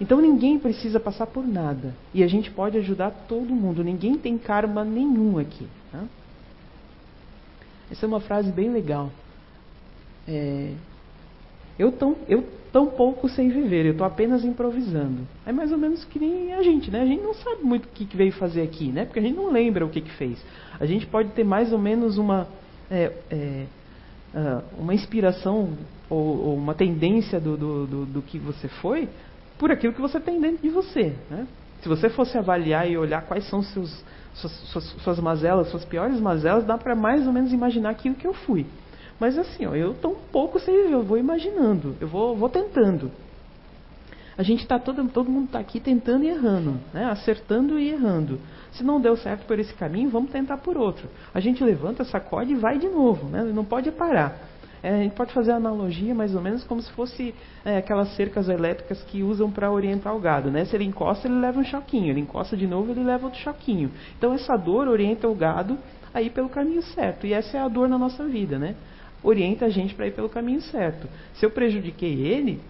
[0.00, 1.94] Então ninguém precisa passar por nada.
[2.12, 3.82] E a gente pode ajudar todo mundo.
[3.82, 5.66] Ninguém tem karma nenhum aqui.
[5.90, 6.04] Tá?
[7.90, 9.10] Essa é uma frase bem legal.
[10.26, 10.72] É,
[11.78, 15.26] eu, tão, eu tão pouco sei viver, eu estou apenas improvisando.
[15.44, 17.02] É mais ou menos que nem a gente, né?
[17.02, 19.04] A gente não sabe muito o que, veio fazer aqui, né?
[19.04, 20.42] Porque a gente não lembra o que, que fez.
[20.80, 22.48] A gente pode ter mais ou menos uma,
[22.90, 23.66] é, é,
[24.34, 25.76] uh, uma inspiração
[26.08, 29.08] ou, ou, uma tendência do, do, do, do que você foi
[29.58, 31.46] por aquilo que você tem dentro de você, né?
[31.82, 34.04] Se você fosse avaliar e olhar quais são seus,
[34.34, 38.26] suas, suas, suas mazelas, suas piores mazelas, dá para mais ou menos imaginar aquilo que
[38.26, 38.64] eu fui.
[39.22, 42.48] Mas assim, ó, eu estou um pouco sem viver, eu vou imaginando, eu vou, vou
[42.48, 43.08] tentando.
[44.36, 47.04] A gente está todo, todo mundo está aqui tentando e errando, né?
[47.04, 48.40] acertando e errando.
[48.72, 51.08] Se não deu certo por esse caminho, vamos tentar por outro.
[51.32, 53.44] A gente levanta, sacode e vai de novo, né?
[53.44, 54.36] não pode parar.
[54.82, 57.32] É, a gente pode fazer analogia mais ou menos como se fosse
[57.64, 60.50] é, aquelas cercas elétricas que usam para orientar o gado.
[60.50, 60.64] Né?
[60.64, 62.10] Se ele encosta, ele leva um choquinho.
[62.10, 63.92] Ele encosta de novo, ele leva outro choquinho.
[64.18, 65.78] Então essa dor orienta o gado
[66.12, 67.24] a ir pelo caminho certo.
[67.24, 68.58] E essa é a dor na nossa vida.
[68.58, 68.74] Né?
[69.22, 71.08] Orienta a gente para ir pelo caminho certo.
[71.34, 72.60] Se eu prejudiquei ele,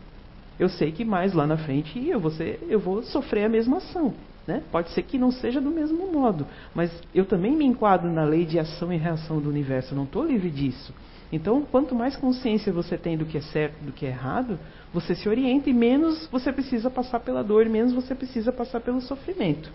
[0.59, 3.79] eu sei que mais lá na frente eu vou, ser, eu vou sofrer a mesma
[3.79, 4.15] ação.
[4.47, 4.63] Né?
[4.73, 8.45] Pode ser que não seja do mesmo modo, mas eu também me enquadro na lei
[8.45, 10.93] de ação e reação do universo, eu não estou livre disso.
[11.31, 14.59] Então, quanto mais consciência você tem do que é certo do que é errado,
[14.93, 19.01] você se orienta e menos você precisa passar pela dor, menos você precisa passar pelo
[19.01, 19.71] sofrimento.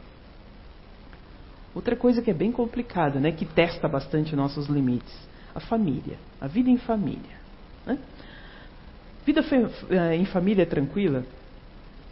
[1.73, 5.26] Outra coisa que é bem complicada, né, que testa bastante nossos limites
[5.57, 7.35] a família, a vida em família.
[7.83, 7.97] Né?
[9.25, 9.43] Vida
[9.89, 11.25] eh, em família é tranquila?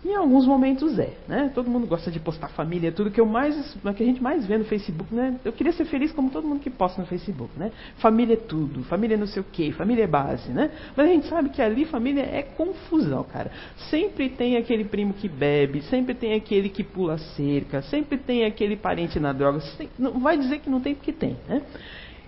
[0.03, 1.51] Em alguns momentos é, né?
[1.53, 3.55] Todo mundo gosta de postar família, tudo que eu mais,
[3.95, 5.39] que a gente mais vê no Facebook, né?
[5.45, 7.71] Eu queria ser feliz como todo mundo que posta no Facebook, né?
[7.97, 10.71] Família é tudo, família é não sei o quê, família é base, né?
[10.95, 13.51] Mas a gente sabe que ali família é confusão, cara.
[13.89, 18.75] Sempre tem aquele primo que bebe, sempre tem aquele que pula cerca, sempre tem aquele
[18.75, 19.59] parente na droga.
[19.97, 21.61] Não vai dizer que não tem porque tem, né?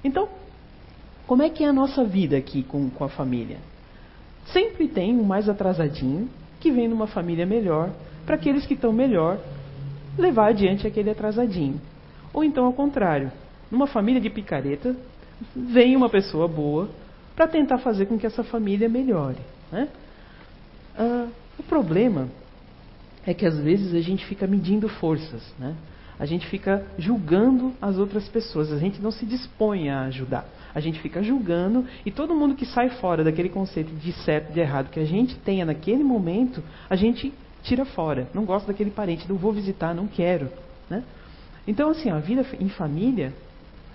[0.03, 0.29] Então,
[1.27, 3.57] como é que é a nossa vida aqui com, com a família?
[4.47, 7.91] Sempre tem um mais atrasadinho que vem numa família melhor,
[8.25, 9.37] para aqueles que estão melhor
[10.17, 11.79] levar adiante aquele atrasadinho.
[12.33, 13.31] Ou então ao contrário,
[13.69, 14.95] numa família de picareta,
[15.53, 16.89] vem uma pessoa boa
[17.35, 19.37] para tentar fazer com que essa família melhore.
[19.71, 19.89] Né?
[20.97, 21.27] Ah,
[21.59, 22.29] o problema
[23.25, 25.75] é que às vezes a gente fica medindo forças, né?
[26.19, 30.45] A gente fica julgando as outras pessoas, a gente não se dispõe a ajudar.
[30.77, 34.59] A gente fica julgando e todo mundo que sai fora daquele conceito de certo de
[34.59, 38.27] errado que a gente tenha naquele momento, a gente tira fora.
[38.31, 40.51] Não gosto daquele parente, não vou visitar, não quero.
[40.87, 41.03] Né?
[41.67, 43.33] Então, assim, a vida em família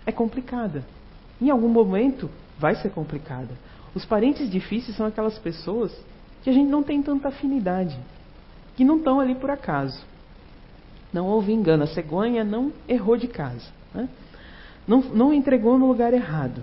[0.04, 0.84] é complicada.
[1.40, 3.50] Em algum momento vai ser complicada.
[3.94, 5.96] Os parentes difíceis são aquelas pessoas
[6.42, 7.96] que a gente não tem tanta afinidade,
[8.76, 10.04] que não estão ali por acaso.
[11.12, 13.68] Não houve engano, a cegonha não errou de casa.
[13.94, 14.08] Né?
[14.86, 16.62] Não, não entregou no lugar errado.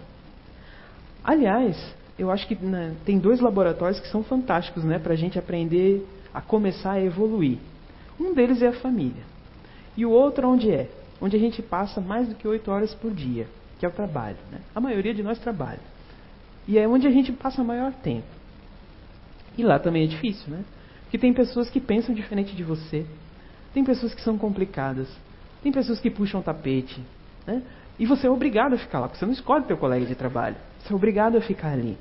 [1.24, 1.78] Aliás,
[2.18, 6.06] eu acho que né, tem dois laboratórios que são fantásticos né, para a gente aprender
[6.34, 7.58] a começar a evoluir.
[8.20, 9.24] Um deles é a família.
[9.96, 10.90] E o outro onde é?
[11.22, 13.48] Onde a gente passa mais do que oito horas por dia,
[13.80, 14.38] que é o trabalho.
[14.52, 14.60] Né?
[14.76, 15.80] A maioria de nós trabalha.
[16.68, 18.28] E é onde a gente passa maior tempo.
[19.58, 20.64] E lá também é difícil, né?
[21.04, 23.06] Porque tem pessoas que pensam diferente de você.
[23.74, 25.08] Tem pessoas que são complicadas.
[25.64, 27.02] Tem pessoas que puxam tapete.
[27.48, 27.64] Né?
[28.00, 30.56] E você é obrigado a ficar lá, porque você não escolhe teu colega de trabalho.
[30.80, 31.98] Você é obrigado a ficar ali.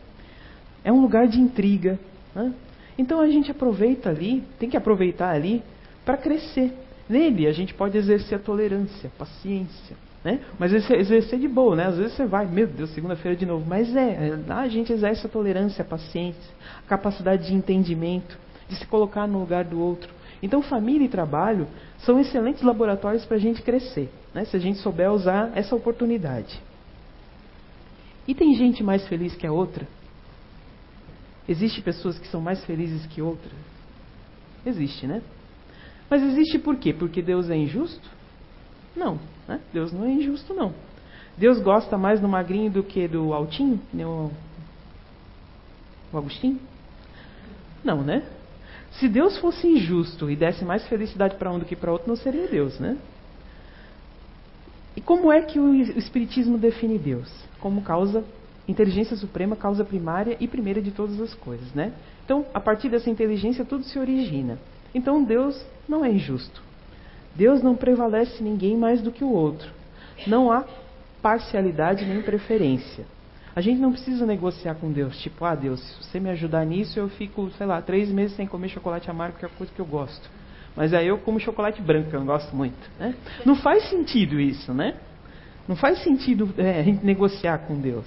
[0.84, 1.98] É um lugar de intriga.
[2.34, 2.54] Né?
[2.96, 5.62] Então a gente aproveita ali, tem que aproveitar ali
[6.04, 6.72] para crescer.
[7.08, 9.96] Nele a gente pode exercer a tolerância, a paciência.
[10.24, 10.40] Né?
[10.58, 11.86] Mas exercer de boa, né?
[11.86, 13.64] Às vezes você vai, meu Deus, segunda-feira de novo.
[13.66, 18.36] Mas é, a gente exerce a tolerância, a paciência, a capacidade de entendimento,
[18.68, 20.12] de se colocar no lugar do outro.
[20.42, 21.66] Então família e trabalho
[21.98, 24.44] são excelentes laboratórios para a gente crescer, né?
[24.44, 26.60] se a gente souber usar essa oportunidade.
[28.26, 29.86] E tem gente mais feliz que a outra?
[31.48, 33.52] Existem pessoas que são mais felizes que outras?
[34.66, 35.22] Existe, né?
[36.10, 36.92] Mas existe por quê?
[36.92, 38.08] Porque Deus é injusto?
[38.94, 39.60] Não, né?
[39.72, 40.74] Deus não é injusto, não.
[41.36, 43.80] Deus gosta mais do magrinho do que do altinho?
[43.94, 44.30] O,
[46.12, 46.60] o Agostinho?
[47.82, 48.26] Não, né?
[48.98, 52.16] Se Deus fosse injusto e desse mais felicidade para um do que para outro, não
[52.16, 52.96] seria Deus, né?
[54.96, 57.32] E como é que o Espiritismo define Deus?
[57.60, 58.24] Como causa
[58.66, 61.92] inteligência suprema, causa primária e primeira de todas as coisas, né?
[62.24, 64.58] Então, a partir dessa inteligência, tudo se origina.
[64.94, 66.60] Então, Deus não é injusto.
[67.34, 69.70] Deus não prevalece ninguém mais do que o outro.
[70.26, 70.64] Não há
[71.22, 73.06] parcialidade nem preferência.
[73.58, 76.96] A gente não precisa negociar com Deus, tipo, ah, Deus, se você me ajudar nisso,
[76.96, 79.80] eu fico, sei lá, três meses sem comer chocolate amargo, que é a coisa que
[79.80, 80.30] eu gosto.
[80.76, 82.78] Mas aí eu como chocolate branco, que eu não gosto muito.
[83.00, 83.16] Né?
[83.44, 84.94] Não faz sentido isso, né?
[85.66, 88.06] Não faz sentido é, a gente negociar com Deus.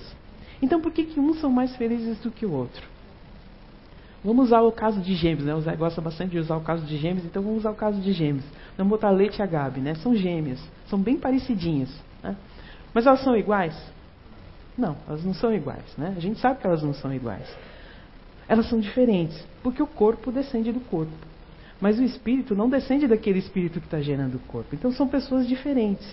[0.62, 2.88] Então por que, que uns são mais felizes do que o outro?
[4.24, 5.54] Vamos usar o caso de gêmeos, né?
[5.54, 8.00] O Zé gosta bastante de usar o caso de gêmeos, então vamos usar o caso
[8.00, 8.46] de gêmeos.
[8.78, 9.96] Vamos botar Leite e a Gabi, né?
[9.96, 11.94] São gêmeas, são bem parecidinhas.
[12.24, 12.38] Né?
[12.94, 13.76] Mas elas são iguais?
[14.78, 16.14] Não, elas não são iguais, né?
[16.16, 17.48] A gente sabe que elas não são iguais.
[18.48, 21.12] Elas são diferentes, porque o corpo descende do corpo.
[21.80, 24.76] Mas o espírito não descende daquele espírito que está gerando o corpo.
[24.76, 26.08] Então são pessoas diferentes.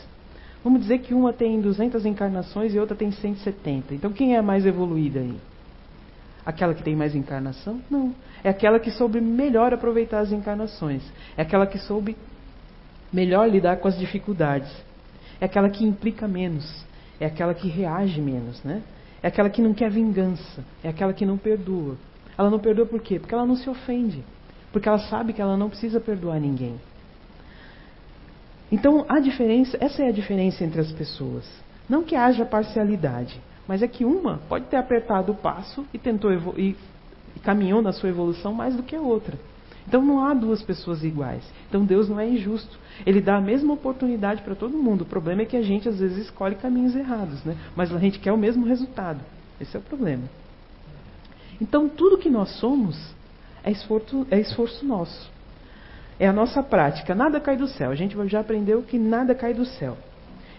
[0.64, 3.94] Vamos dizer que uma tem 200 encarnações e outra tem 170.
[3.94, 5.36] Então quem é a mais evoluída aí?
[6.44, 7.80] Aquela que tem mais encarnação?
[7.90, 8.14] Não.
[8.42, 11.02] É aquela que soube melhor aproveitar as encarnações.
[11.36, 12.16] É aquela que soube
[13.12, 14.70] melhor lidar com as dificuldades.
[15.40, 16.87] É aquela que implica menos.
[17.20, 18.82] É aquela que reage menos, né?
[19.22, 20.64] É aquela que não quer vingança.
[20.82, 21.96] É aquela que não perdoa.
[22.36, 23.18] Ela não perdoa por quê?
[23.18, 24.22] Porque ela não se ofende.
[24.72, 26.76] Porque ela sabe que ela não precisa perdoar ninguém.
[28.70, 31.44] Então, a diferença, essa é a diferença entre as pessoas.
[31.88, 36.30] Não que haja parcialidade, mas é que uma pode ter apertado o passo e tentou
[36.32, 36.76] e,
[37.34, 39.38] e caminhou na sua evolução mais do que a outra.
[39.88, 41.42] Então não há duas pessoas iguais.
[41.66, 42.78] Então Deus não é injusto.
[43.06, 45.00] Ele dá a mesma oportunidade para todo mundo.
[45.00, 47.56] O problema é que a gente às vezes escolhe caminhos errados, né?
[47.74, 49.20] Mas a gente quer o mesmo resultado.
[49.58, 50.24] Esse é o problema.
[51.58, 52.98] Então tudo que nós somos
[53.64, 55.30] é esforço, é esforço nosso.
[56.20, 57.14] É a nossa prática.
[57.14, 57.90] Nada cai do céu.
[57.90, 59.96] A gente já aprendeu que nada cai do céu.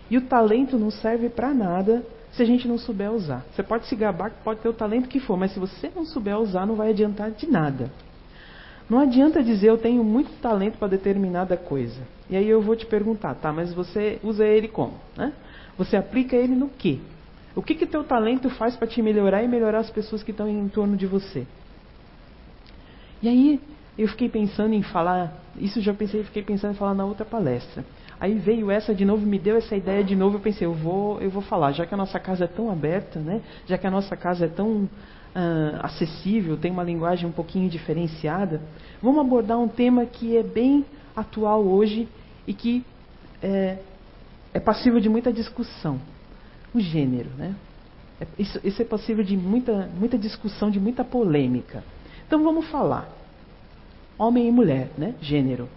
[0.09, 3.45] E o talento não serve para nada se a gente não souber usar.
[3.53, 6.35] Você pode se gabar, pode ter o talento que for, mas se você não souber
[6.39, 7.91] usar, não vai adiantar de nada.
[8.89, 12.01] Não adianta dizer eu tenho muito talento para determinada coisa.
[12.29, 14.93] E aí eu vou te perguntar, tá, mas você usa ele como?
[15.15, 15.31] Né?
[15.77, 16.99] Você aplica ele no quê?
[17.55, 20.47] O que que teu talento faz para te melhorar e melhorar as pessoas que estão
[20.47, 21.45] em torno de você?
[23.21, 23.59] E aí
[23.97, 27.83] eu fiquei pensando em falar, isso já pensei, fiquei pensando em falar na outra palestra.
[28.19, 31.19] Aí veio essa de novo, me deu essa ideia de novo, eu pensei, eu vou,
[31.21, 33.41] eu vou falar, já que a nossa casa é tão aberta, né?
[33.65, 34.89] Já que a nossa casa é tão
[35.35, 38.61] uh, acessível, tem uma linguagem um pouquinho diferenciada,
[39.01, 42.07] vamos abordar um tema que é bem atual hoje
[42.47, 42.83] e que
[43.41, 43.77] é,
[44.53, 45.99] é passível de muita discussão:
[46.73, 47.29] o gênero.
[47.37, 47.55] Né?
[48.19, 51.83] É, isso, isso é passível de muita, muita discussão, de muita polêmica.
[52.27, 53.09] Então vamos falar.
[54.17, 55.15] Homem e mulher, né?
[55.21, 55.69] gênero.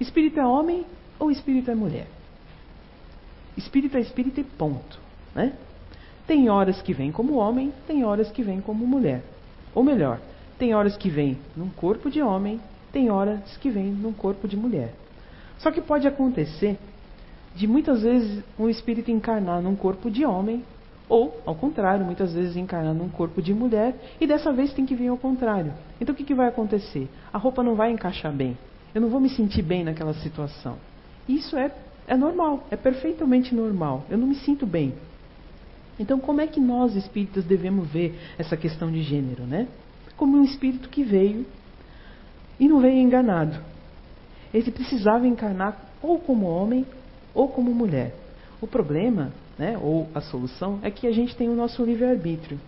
[0.00, 0.84] Espírito é homem
[1.18, 2.06] ou espírito é mulher?
[3.56, 4.98] Espírito é espírito e ponto.
[5.34, 5.52] Né?
[6.26, 9.22] Tem horas que vem como homem, tem horas que vem como mulher.
[9.74, 10.20] Ou melhor,
[10.58, 12.60] tem horas que vem num corpo de homem,
[12.92, 14.92] tem horas que vem num corpo de mulher.
[15.58, 16.78] Só que pode acontecer
[17.54, 20.64] de muitas vezes um espírito encarnar num corpo de homem,
[21.08, 24.94] ou, ao contrário, muitas vezes encarnar num corpo de mulher, e dessa vez tem que
[24.94, 25.72] vir ao contrário.
[26.00, 27.08] Então o que, que vai acontecer?
[27.32, 28.58] A roupa não vai encaixar bem.
[28.94, 30.76] Eu não vou me sentir bem naquela situação.
[31.28, 31.70] Isso é,
[32.08, 34.04] é normal, é perfeitamente normal.
[34.10, 34.94] Eu não me sinto bem.
[35.98, 39.66] Então, como é que nós espíritas devemos ver essa questão de gênero, né?
[40.16, 41.46] Como um espírito que veio
[42.60, 43.58] e não veio enganado.
[44.52, 46.86] Ele precisava encarnar ou como homem
[47.34, 48.14] ou como mulher.
[48.60, 52.58] O problema, né, ou a solução, é que a gente tem o nosso livre-arbítrio.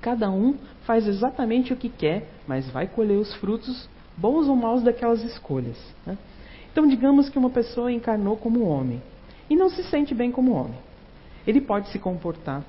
[0.00, 4.82] Cada um faz exatamente o que quer, mas vai colher os frutos, bons ou maus,
[4.82, 5.76] daquelas escolhas.
[6.04, 6.16] Né?
[6.70, 9.02] Então, digamos que uma pessoa encarnou como homem
[9.48, 10.78] e não se sente bem como homem.
[11.46, 12.64] Ele pode se comportar,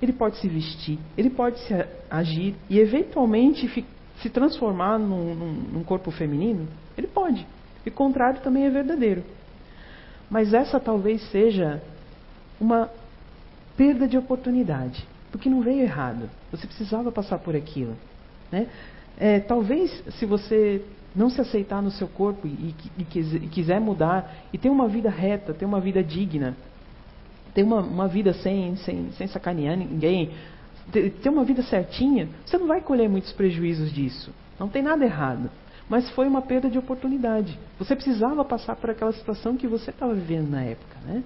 [0.00, 1.74] ele pode se vestir, ele pode se
[2.10, 3.68] agir e eventualmente
[4.22, 6.68] se transformar num, num, num corpo feminino.
[6.96, 7.46] Ele pode.
[7.84, 9.22] E o contrário também é verdadeiro.
[10.30, 11.82] Mas essa talvez seja
[12.60, 12.90] uma
[13.76, 16.30] perda de oportunidade, porque não veio errado.
[16.52, 17.96] Você precisava passar por aquilo.
[18.52, 18.68] Né?
[19.18, 24.32] É, talvez se você não se aceitar no seu corpo e, e, e, quiser mudar
[24.52, 26.56] e ter uma vida reta, ter uma vida digna,
[27.54, 30.30] ter uma, uma vida sem, sem, sem sacanear ninguém,
[30.92, 34.32] ter, ter uma vida certinha, você não vai colher muitos prejuízos disso.
[34.58, 35.50] Não tem nada errado.
[35.88, 37.58] Mas foi uma perda de oportunidade.
[37.78, 40.96] Você precisava passar por aquela situação que você estava vivendo na época.
[41.04, 41.24] Né?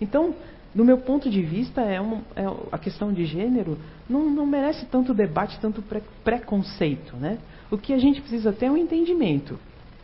[0.00, 0.34] Então,
[0.74, 3.78] do meu ponto de vista, é, uma, é a questão de gênero
[4.08, 7.16] não, não merece tanto debate, tanto pre, preconceito.
[7.16, 7.38] Né?
[7.70, 9.58] O que a gente precisa ter é um entendimento.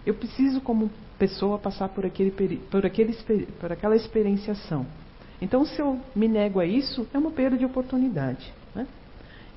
[0.04, 2.30] Eu preciso, como pessoa, passar por, aquele,
[2.70, 3.14] por, aquele,
[3.58, 4.84] por aquela experienciação.
[5.40, 8.52] Então, se eu me nego a isso, é uma perda de oportunidade.
[8.74, 8.86] Né?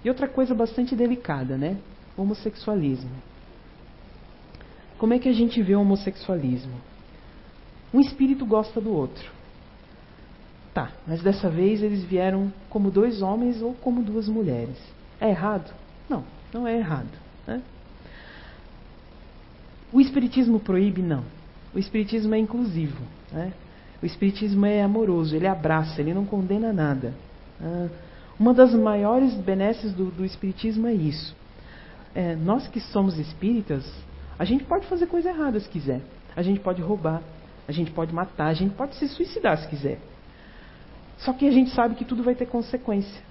[0.04, 1.78] E outra coisa bastante delicada, né?
[2.16, 3.12] Homossexualismo.
[4.98, 6.74] Como é que a gente vê o homossexualismo?
[7.94, 9.32] Um espírito gosta do outro.
[10.74, 14.78] Tá, mas dessa vez eles vieram como dois homens ou como duas mulheres.
[15.20, 15.74] É errado?
[16.10, 17.10] Não, não é errado.
[17.46, 17.62] Né?
[19.92, 21.02] O Espiritismo proíbe?
[21.02, 21.24] Não.
[21.74, 23.02] O Espiritismo é inclusivo.
[23.32, 23.54] Né?
[24.02, 27.14] O Espiritismo é amoroso, ele abraça, ele não condena nada.
[27.62, 27.88] Ah,
[28.40, 31.36] uma das maiores benesses do, do Espiritismo é isso.
[32.14, 33.84] É, nós que somos espíritas,
[34.38, 36.02] a gente pode fazer coisa errada se quiser.
[36.36, 37.22] A gente pode roubar,
[37.68, 40.00] a gente pode matar, a gente pode se suicidar se quiser.
[41.18, 43.24] Só que a gente sabe que tudo vai ter consequência.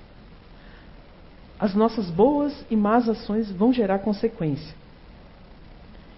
[1.58, 4.74] As nossas boas e más ações vão gerar consequência.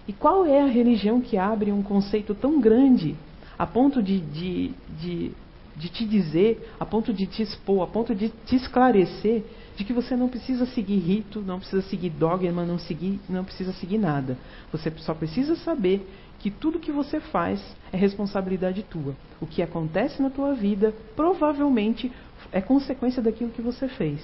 [0.07, 3.15] E qual é a religião que abre um conceito tão grande
[3.59, 5.31] a ponto de, de, de,
[5.75, 9.43] de te dizer, a ponto de te expor, a ponto de te esclarecer
[9.75, 13.73] de que você não precisa seguir rito, não precisa seguir dogma, não, seguir, não precisa
[13.73, 14.37] seguir nada.
[14.71, 16.07] Você só precisa saber
[16.39, 19.13] que tudo que você faz é responsabilidade tua.
[19.41, 22.09] O que acontece na tua vida provavelmente
[22.53, 24.21] é consequência daquilo que você fez.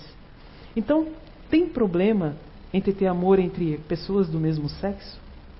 [0.77, 1.09] Então,
[1.49, 2.37] tem problema
[2.73, 5.19] entre ter amor entre pessoas do mesmo sexo?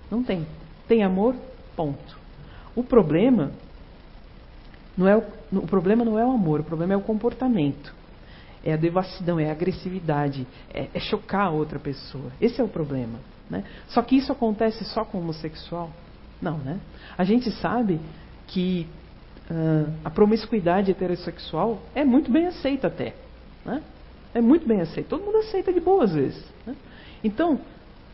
[0.10, 0.48] Não tem.
[0.88, 1.36] Tem amor,
[1.76, 2.18] ponto.
[2.76, 3.52] O problema
[4.98, 7.94] não é o, o problema não é o amor, o problema é o comportamento.
[8.64, 12.32] É a devassidão, é a agressividade, é, é chocar a outra pessoa.
[12.42, 13.20] Esse é o problema.
[13.50, 13.64] Né?
[13.90, 15.92] Só que isso acontece só com o homossexual?
[16.42, 16.80] Não, né?
[17.18, 18.00] A gente sabe
[18.48, 18.88] que
[19.50, 23.14] uh, a promiscuidade heterossexual é muito bem aceita até.
[23.64, 23.84] Né?
[24.34, 25.10] É muito bem aceita.
[25.10, 26.44] Todo mundo aceita de boas vezes.
[26.66, 26.76] Né?
[27.24, 27.60] Então,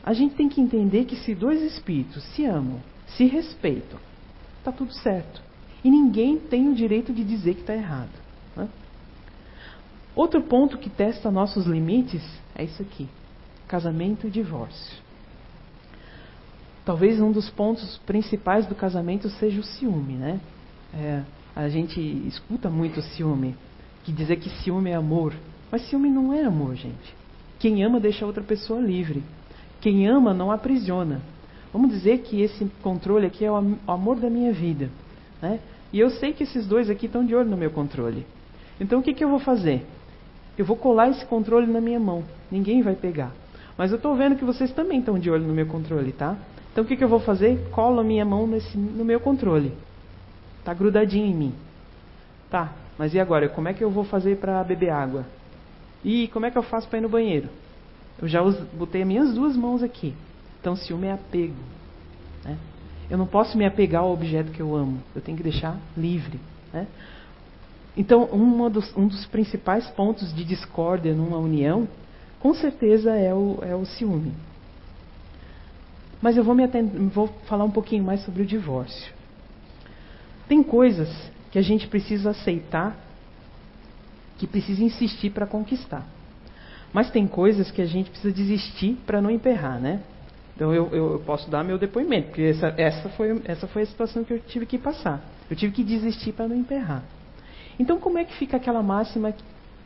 [0.04, 4.00] a gente tem que entender que se dois espíritos se amam, se respeitam,
[4.60, 5.42] está tudo certo.
[5.84, 8.12] E ninguém tem o direito de dizer que está errado.
[8.56, 8.68] Né?
[10.16, 12.24] Outro ponto que testa nossos limites
[12.56, 13.08] é isso aqui:
[13.68, 15.02] casamento e divórcio.
[16.86, 20.40] Talvez um dos pontos principais do casamento seja o ciúme, né?
[20.94, 21.24] É,
[21.56, 23.56] a gente escuta muito o ciúme,
[24.04, 25.34] que dizer que ciúme é amor,
[25.72, 27.16] mas ciúme não é amor, gente.
[27.60, 29.24] Quem ama deixa outra pessoa livre.
[29.80, 31.22] Quem ama não aprisiona.
[31.72, 34.90] Vamos dizer que esse controle aqui é o amor da minha vida.
[35.42, 35.60] Né?
[35.94, 38.26] E eu sei que esses dois aqui estão de olho no meu controle.
[38.80, 39.86] Então o que, que eu vou fazer?
[40.58, 42.24] Eu vou colar esse controle na minha mão.
[42.52, 43.32] Ninguém vai pegar.
[43.78, 46.38] Mas eu estou vendo que vocês também estão de olho no meu controle, tá?
[46.72, 47.70] Então o que, que eu vou fazer?
[47.72, 49.74] Colo a minha mão nesse, no meu controle.
[50.64, 51.54] Tá grudadinho em mim.
[52.50, 53.50] Tá, mas e agora?
[53.50, 55.26] Como é que eu vou fazer para beber água?
[56.04, 57.50] E como é que eu faço para ir no banheiro?
[58.22, 58.42] Eu já
[58.74, 60.14] botei as minhas duas mãos aqui.
[60.60, 61.56] Então ciúme é apego.
[63.12, 65.04] Eu não posso me apegar ao objeto que eu amo.
[65.14, 66.40] Eu tenho que deixar livre.
[66.72, 66.88] Né?
[67.98, 68.26] Então,
[68.70, 71.90] dos, um dos principais pontos de discórdia numa união,
[72.40, 74.32] com certeza, é o, é o ciúme.
[76.22, 79.14] Mas eu vou, me atender, vou falar um pouquinho mais sobre o divórcio.
[80.48, 81.10] Tem coisas
[81.52, 82.96] que a gente precisa aceitar,
[84.38, 86.08] que precisa insistir para conquistar.
[86.94, 90.00] Mas tem coisas que a gente precisa desistir para não emperrar, né?
[90.62, 94.24] Então eu, eu, posso dar meu depoimento, porque essa, essa, foi, essa foi a situação
[94.24, 95.20] que eu tive que passar.
[95.50, 97.04] Eu tive que desistir para não emperrar.
[97.80, 99.34] Então como é que fica aquela máxima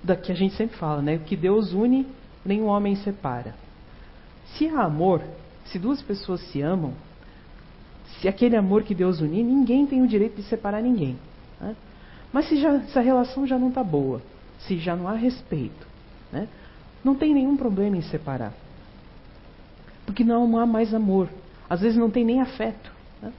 [0.04, 1.18] da que a gente sempre fala, né?
[1.26, 2.06] Que Deus une,
[2.46, 3.56] o homem separa.
[4.48, 5.22] Se há amor,
[5.64, 6.92] se duas pessoas se amam,
[8.20, 11.18] se aquele amor que Deus unir, ninguém tem o direito de separar ninguém.
[11.62, 11.74] Né?
[12.34, 14.22] Mas se, já, se a relação já não está boa,
[14.60, 15.88] se já não há respeito,
[16.34, 16.50] né?
[17.02, 18.65] não tem nenhum problema em separar.
[20.06, 21.30] Porque não há mais amor.
[21.70, 22.92] Às vezes não tem nem afeto.
[23.22, 23.32] Né?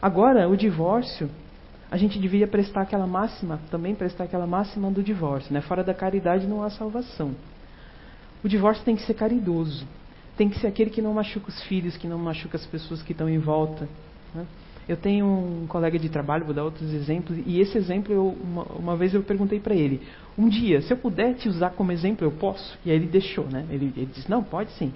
[0.00, 1.30] Agora, o divórcio,
[1.90, 5.52] a gente devia prestar aquela máxima, também prestar aquela máxima do divórcio.
[5.52, 5.60] Né?
[5.60, 7.34] Fora da caridade não há salvação.
[8.42, 9.86] O divórcio tem que ser caridoso
[10.40, 13.12] tem que ser aquele que não machuca os filhos, que não machuca as pessoas que
[13.12, 13.86] estão em volta.
[14.34, 14.46] Né?
[14.88, 18.62] Eu tenho um colega de trabalho, vou dar outros exemplos, e esse exemplo, eu, uma,
[18.62, 20.00] uma vez eu perguntei para ele:
[20.38, 22.78] um dia, se eu puder te usar como exemplo, eu posso?
[22.86, 23.66] E aí ele deixou, né?
[23.68, 24.94] Ele, ele disse: não, pode sim.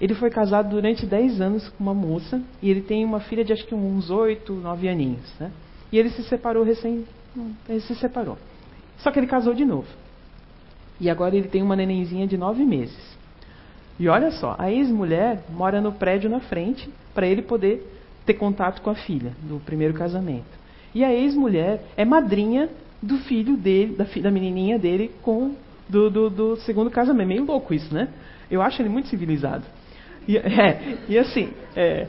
[0.00, 3.52] Ele foi casado durante 10 anos com uma moça, e ele tem uma filha de
[3.52, 5.50] acho que uns 8, 9 aninhos, né?
[5.92, 7.04] E ele se separou recém.
[7.68, 8.38] Ele se separou.
[8.98, 9.88] Só que ele casou de novo.
[11.00, 13.18] E agora ele tem uma nenenzinha de 9 meses.
[13.98, 17.86] E olha só, a ex-mulher mora no prédio na frente para ele poder
[18.24, 20.58] ter contato com a filha do primeiro casamento.
[20.94, 22.68] E a ex-mulher é madrinha
[23.02, 25.54] do filho dele, da, da menininha dele com
[25.88, 27.28] do, do, do, segundo casamento.
[27.28, 28.08] Meio louco isso, né?
[28.50, 29.64] Eu acho ele muito civilizado.
[30.26, 32.06] E, é, e assim, é,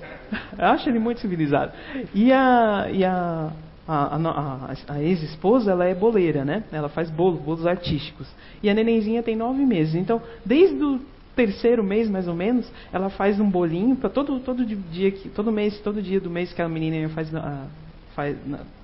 [0.57, 1.71] eu acho ele muito civilizado.
[2.13, 3.51] E a, e a,
[3.87, 6.63] a, a, a ex-esposa, ela é boleira, né?
[6.71, 8.27] Ela faz bolos, bolos artísticos.
[8.61, 9.95] E a nenenzinha tem nove meses.
[9.95, 10.99] Então, desde o
[11.35, 15.79] terceiro mês, mais ou menos, ela faz um bolinho para todo, todo dia, todo mês,
[15.79, 17.31] todo dia do mês que a menina faz,
[18.15, 18.37] faz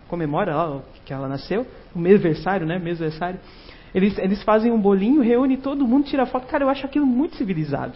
[0.07, 3.39] comemora que ela nasceu, o mêsversário, né, mêsversário.
[3.93, 6.47] Eles, eles fazem um bolinho, reúne todo mundo, tira foto.
[6.47, 7.93] Cara, eu acho aquilo muito civilizado.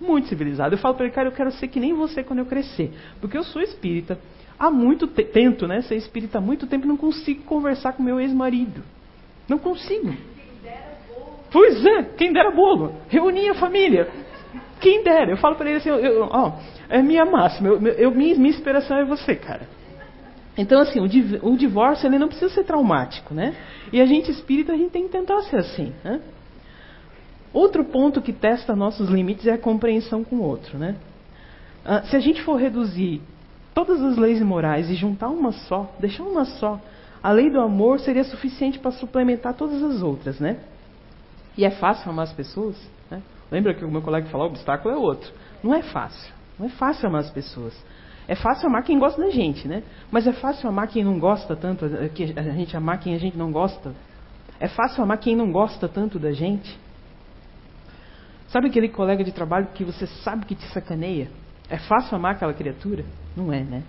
[0.00, 0.74] Muito civilizado.
[0.74, 2.92] Eu falo para ele, cara, eu quero ser que nem você quando eu crescer.
[3.20, 4.18] Porque eu sou espírita.
[4.58, 8.02] Há muito tempo, tento, né, ser espírita há muito tempo e não consigo conversar com
[8.02, 8.82] meu ex-marido.
[9.48, 10.14] Não consigo.
[11.50, 12.94] Pois é, quem dera bolo.
[13.08, 14.08] Reunia a família.
[14.80, 15.30] Quem dera.
[15.30, 16.52] Eu falo para ele assim, eu, eu, ó,
[16.88, 17.68] é minha máxima.
[17.68, 19.68] Eu, eu, minha, minha inspiração é você, cara.
[20.58, 23.54] Então, assim, o, o divórcio ele não precisa ser traumático, né?
[23.92, 26.20] E a gente espírita, a gente tem que tentar ser assim, né?
[27.56, 30.94] Outro ponto que testa nossos limites é a compreensão com o outro, né?
[31.82, 33.22] Ah, se a gente for reduzir
[33.72, 36.78] todas as leis morais e juntar uma só, deixar uma só,
[37.22, 40.58] a lei do amor seria suficiente para suplementar todas as outras, né?
[41.56, 42.76] E é fácil amar as pessoas?
[43.10, 43.22] Né?
[43.50, 45.32] Lembra que o meu colega falou, o obstáculo é outro.
[45.64, 46.34] Não é fácil.
[46.58, 47.72] Não é fácil amar as pessoas.
[48.28, 49.82] É fácil amar quem gosta da gente, né?
[50.10, 53.18] Mas é fácil amar quem não gosta tanto, eh, que a gente amar quem a
[53.18, 53.94] gente não gosta.
[54.60, 56.84] É fácil amar quem não gosta tanto da gente.
[58.48, 61.28] Sabe aquele colega de trabalho que você sabe que te sacaneia?
[61.68, 63.04] É fácil amar aquela criatura?
[63.36, 63.82] Não é, né?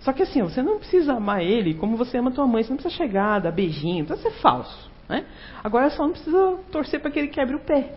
[0.00, 2.62] Só que assim, você não precisa amar ele como você ama tua mãe.
[2.62, 4.90] Você não precisa chegar, dar beijinho, não precisa ser falso.
[5.08, 5.24] Né?
[5.62, 7.94] Agora só não precisa torcer para que ele quebre o pé.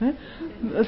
[0.00, 0.14] Né?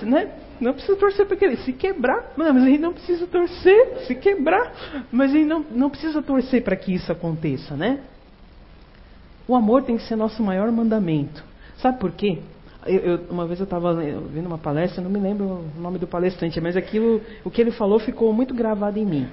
[0.03, 0.33] né?
[0.61, 4.73] Não precisa torcer para que ele se quebrar, mas ele não precisa torcer, se quebrar,
[5.11, 8.01] mas ele não, não precisa torcer para que isso aconteça, né?
[9.47, 11.45] O amor tem que ser nosso maior mandamento.
[11.79, 12.39] Sabe por quê?
[12.87, 16.07] Eu, eu, uma vez eu estava vendo uma palestra, não me lembro o nome do
[16.07, 19.29] palestrante, mas aquilo, o que ele falou ficou muito gravado em mim.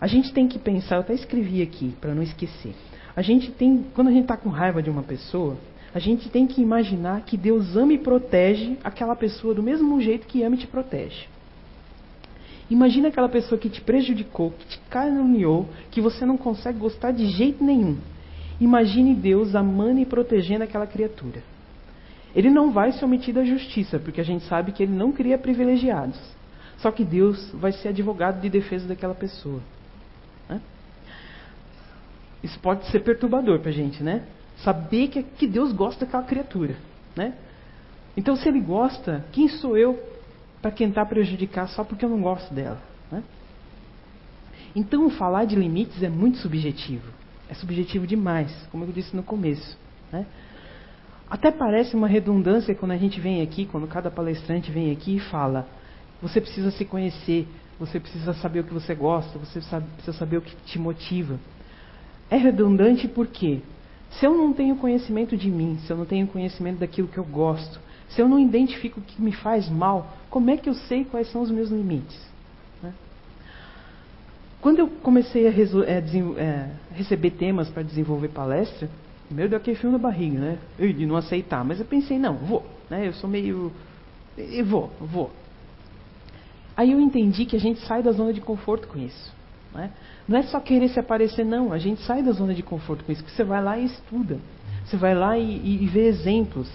[0.00, 2.74] A gente tem que pensar, eu até escrevi aqui para não esquecer.
[3.16, 5.56] A gente tem, quando a gente está com raiva de uma pessoa,
[5.94, 10.26] a gente tem que imaginar que Deus ama e protege aquela pessoa do mesmo jeito
[10.26, 11.26] que ama e te protege.
[12.68, 17.26] Imagina aquela pessoa que te prejudicou, que te caluniou, que você não consegue gostar de
[17.26, 17.96] jeito nenhum.
[18.60, 21.53] Imagine Deus amando e protegendo aquela criatura.
[22.34, 25.38] Ele não vai se omitir da justiça, porque a gente sabe que ele não cria
[25.38, 26.18] privilegiados.
[26.78, 29.60] Só que Deus vai ser advogado de defesa daquela pessoa.
[32.44, 34.22] Isso pode ser perturbador para a gente, né?
[34.58, 36.76] Saber que, que Deus gosta daquela criatura.
[37.16, 37.32] Né?
[38.14, 39.98] Então, se ele gosta, quem sou eu
[40.60, 42.80] para tentar prejudicar só porque eu não gosto dela?
[43.10, 43.22] Né?
[44.76, 47.10] Então, falar de limites é muito subjetivo.
[47.48, 49.78] É subjetivo demais, como eu disse no começo.
[50.12, 50.26] Né?
[51.34, 55.18] Até parece uma redundância quando a gente vem aqui, quando cada palestrante vem aqui e
[55.18, 55.66] fala:
[56.22, 60.42] você precisa se conhecer, você precisa saber o que você gosta, você precisa saber o
[60.42, 61.40] que te motiva.
[62.30, 63.62] É redundante porque
[64.10, 67.24] se eu não tenho conhecimento de mim, se eu não tenho conhecimento daquilo que eu
[67.24, 67.80] gosto,
[68.10, 71.32] se eu não identifico o que me faz mal, como é que eu sei quais
[71.32, 72.30] são os meus limites?
[72.80, 72.94] Né?
[74.60, 75.98] Quando eu comecei a é,
[76.36, 78.88] é, receber temas para desenvolver palestra,
[79.26, 80.58] primeiro deu aquele fio na barriga, né?
[80.78, 81.64] De não aceitar.
[81.64, 82.64] Mas eu pensei, não, vou.
[82.88, 83.08] Né?
[83.08, 83.72] Eu sou meio.
[84.36, 85.30] Eu vou, vou.
[86.76, 89.32] Aí eu entendi que a gente sai da zona de conforto com isso.
[89.72, 89.90] Né?
[90.26, 91.72] Não é só querer se aparecer, não.
[91.72, 93.22] A gente sai da zona de conforto com isso.
[93.22, 94.38] Porque você vai lá e estuda.
[94.84, 96.70] Você vai lá e, e, e vê exemplos.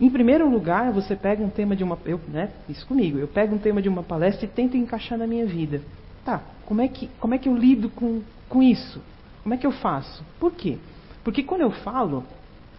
[0.00, 1.98] Em primeiro lugar, você pega um tema de uma.
[2.06, 3.18] Eu, né, isso comigo.
[3.18, 5.82] Eu pego um tema de uma palestra e tento encaixar na minha vida.
[6.24, 9.02] Tá, como é que, como é que eu lido com, com isso?
[9.42, 10.24] Como é que eu faço?
[10.38, 10.78] Por quê?
[11.22, 12.24] Porque quando eu falo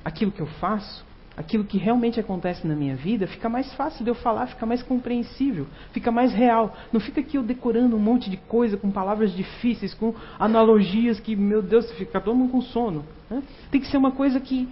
[0.03, 4.09] aquilo que eu faço, aquilo que realmente acontece na minha vida, fica mais fácil de
[4.09, 6.75] eu falar, fica mais compreensível, fica mais real.
[6.91, 11.35] Não fica aqui eu decorando um monte de coisa com palavras difíceis, com analogias que,
[11.35, 13.05] meu Deus, fica todo mundo com sono.
[13.29, 13.41] Né?
[13.69, 14.67] Tem que ser uma coisa que,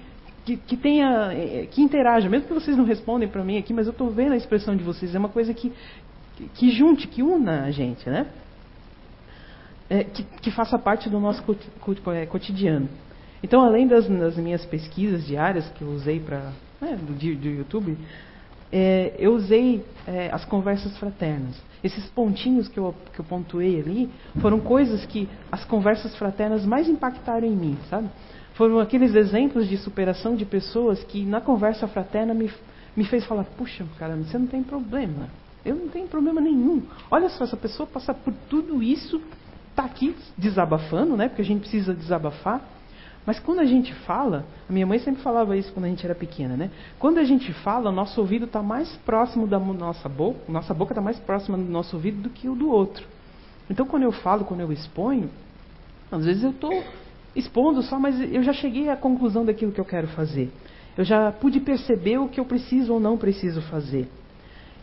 [0.45, 3.87] que, que, tenha, eh, que interaja, mesmo que vocês não respondem para mim aqui, mas
[3.87, 5.71] eu estou vendo a expressão de vocês, é uma coisa que,
[6.55, 8.27] que junte, que una a gente, né?
[9.89, 11.43] É, que, que faça parte do nosso
[12.13, 12.87] eh, cotidiano.
[13.43, 17.97] Então, além das, das minhas pesquisas diárias que eu usei para né, do, do YouTube,
[18.71, 21.55] é, eu usei é, as conversas fraternas.
[21.83, 24.09] Esses pontinhos que eu, que eu pontuei ali
[24.41, 28.09] foram coisas que as conversas fraternas mais impactaram em mim, sabe?
[28.53, 32.51] Foram aqueles exemplos de superação de pessoas que na conversa fraterna me,
[32.95, 35.29] me fez falar: puxa, cara, você não tem problema.
[35.63, 36.83] Eu não tenho problema nenhum.
[37.09, 39.21] Olha só, essa pessoa passa por tudo isso,
[39.69, 41.29] está aqui desabafando, né?
[41.29, 42.61] Porque a gente precisa desabafar.
[43.25, 46.15] Mas quando a gente fala, a minha mãe sempre falava isso quando a gente era
[46.15, 46.71] pequena, né?
[46.97, 51.01] Quando a gente fala, nosso ouvido está mais próximo da nossa boca, nossa boca está
[51.01, 53.05] mais próxima do nosso ouvido do que o do outro.
[53.69, 55.29] Então, quando eu falo, quando eu exponho,
[56.11, 56.83] às vezes eu estou
[57.35, 60.51] expondo só, mas eu já cheguei à conclusão daquilo que eu quero fazer.
[60.97, 64.09] Eu já pude perceber o que eu preciso ou não preciso fazer.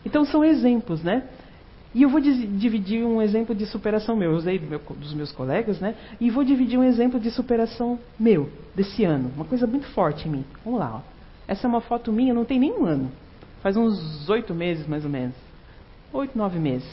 [0.05, 1.23] Então, são exemplos, né?
[1.97, 4.29] E eu vou dividir um exemplo de superação meu.
[4.29, 5.95] Eu usei do meu, dos meus colegas, né?
[6.21, 9.31] E vou dividir um exemplo de superação meu, desse ano.
[9.35, 10.45] Uma coisa muito forte em mim.
[10.63, 10.97] Vamos lá.
[10.97, 11.01] Ó.
[11.47, 13.11] Essa é uma foto minha, não tem nem um ano.
[13.63, 15.33] Faz uns oito meses, mais ou menos.
[16.13, 16.87] Oito, nove meses.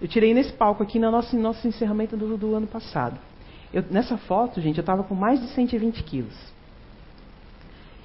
[0.00, 3.18] Eu tirei nesse palco aqui no nosso, nosso encerramento do, do ano passado.
[3.74, 6.36] Eu, nessa foto, gente, eu estava com mais de 120 quilos.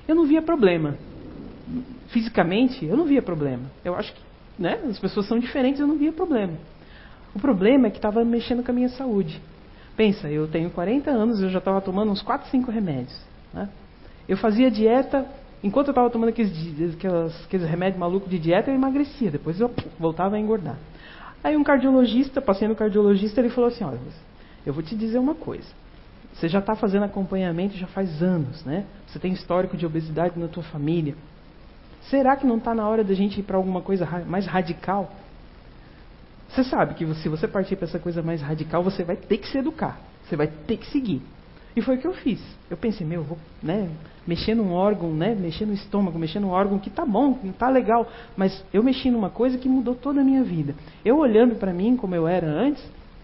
[0.07, 0.97] Eu não via problema.
[2.07, 3.69] Fisicamente, eu não via problema.
[3.85, 4.79] Eu acho que né?
[4.89, 6.53] As pessoas são diferentes, eu não via problema.
[7.33, 9.41] O problema é que estava mexendo com a minha saúde.
[9.95, 13.17] Pensa, eu tenho 40 anos, eu já estava tomando uns 4, 5 remédios.
[13.53, 13.69] Né?
[14.27, 15.25] Eu fazia dieta,
[15.63, 16.51] enquanto eu estava tomando aqueles,
[16.95, 20.77] aqueles, aqueles remédios malucos de dieta, eu emagrecia, depois eu voltava a engordar.
[21.43, 23.99] Aí um cardiologista, passei no cardiologista, ele falou assim, olha,
[24.65, 25.67] eu vou te dizer uma coisa.
[26.33, 28.85] Você já está fazendo acompanhamento já faz anos, né?
[29.07, 31.15] Você tem histórico de obesidade na tua família.
[32.09, 35.11] Será que não está na hora da gente ir para alguma coisa mais radical?
[36.49, 39.47] Você sabe que se você partir para essa coisa mais radical, você vai ter que
[39.47, 39.99] se educar.
[40.23, 41.21] Você vai ter que seguir.
[41.75, 42.41] E foi o que eu fiz.
[42.69, 43.89] Eu pensei, meu, vou né,
[44.27, 47.69] mexer num órgão, né, mexer no estômago, mexer num órgão que tá bom, que tá
[47.69, 48.05] legal.
[48.35, 50.75] Mas eu mexi numa coisa que mudou toda a minha vida.
[51.05, 52.83] Eu olhando para mim como eu era antes,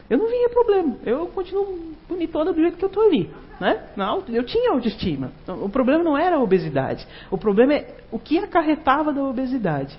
[0.09, 0.95] eu não via problema.
[1.05, 3.29] Eu continuo bonitona do jeito que eu estou ali.
[3.59, 3.87] Né?
[4.29, 5.31] Eu tinha autoestima.
[5.43, 7.07] Então, o problema não era a obesidade.
[7.31, 9.97] O problema é o que acarretava da obesidade.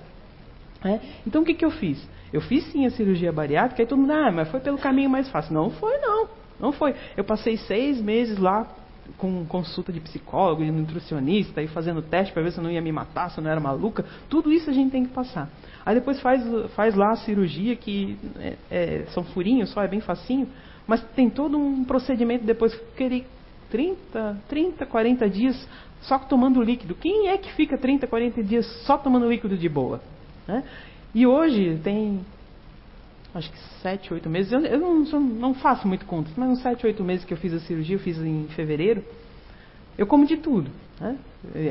[0.83, 1.01] Né?
[1.27, 2.05] Então o que, que eu fiz?
[2.31, 5.29] Eu fiz sim a cirurgia bariátrica, aí todo mundo, ah, mas foi pelo caminho mais
[5.29, 5.53] fácil.
[5.53, 6.29] Não foi, não.
[6.59, 6.93] Não foi.
[7.17, 8.67] Eu passei seis meses lá
[9.17, 12.81] com consulta de psicólogo, de nutricionista, e fazendo teste para ver se eu não ia
[12.81, 14.05] me matar, se eu não era maluca.
[14.29, 15.49] Tudo isso a gente tem que passar.
[15.85, 16.43] Aí depois faz,
[16.75, 20.47] faz lá a cirurgia, que é, é, são furinhos só, é bem facinho,
[20.85, 23.25] mas tem todo um procedimento depois, que
[23.69, 25.67] 30, 30, 40 dias
[26.01, 26.95] só tomando líquido.
[26.95, 30.01] Quem é que fica 30, 40 dias só tomando líquido de boa?
[30.47, 30.63] Né?
[31.13, 32.21] E hoje tem,
[33.33, 36.85] acho que 7, 8 meses, eu, eu não, não, faço muito contas, mas uns 7,
[36.85, 39.03] 8 meses que eu fiz a cirurgia, eu fiz em fevereiro,
[39.97, 40.69] eu como de tudo.
[40.99, 41.17] Né?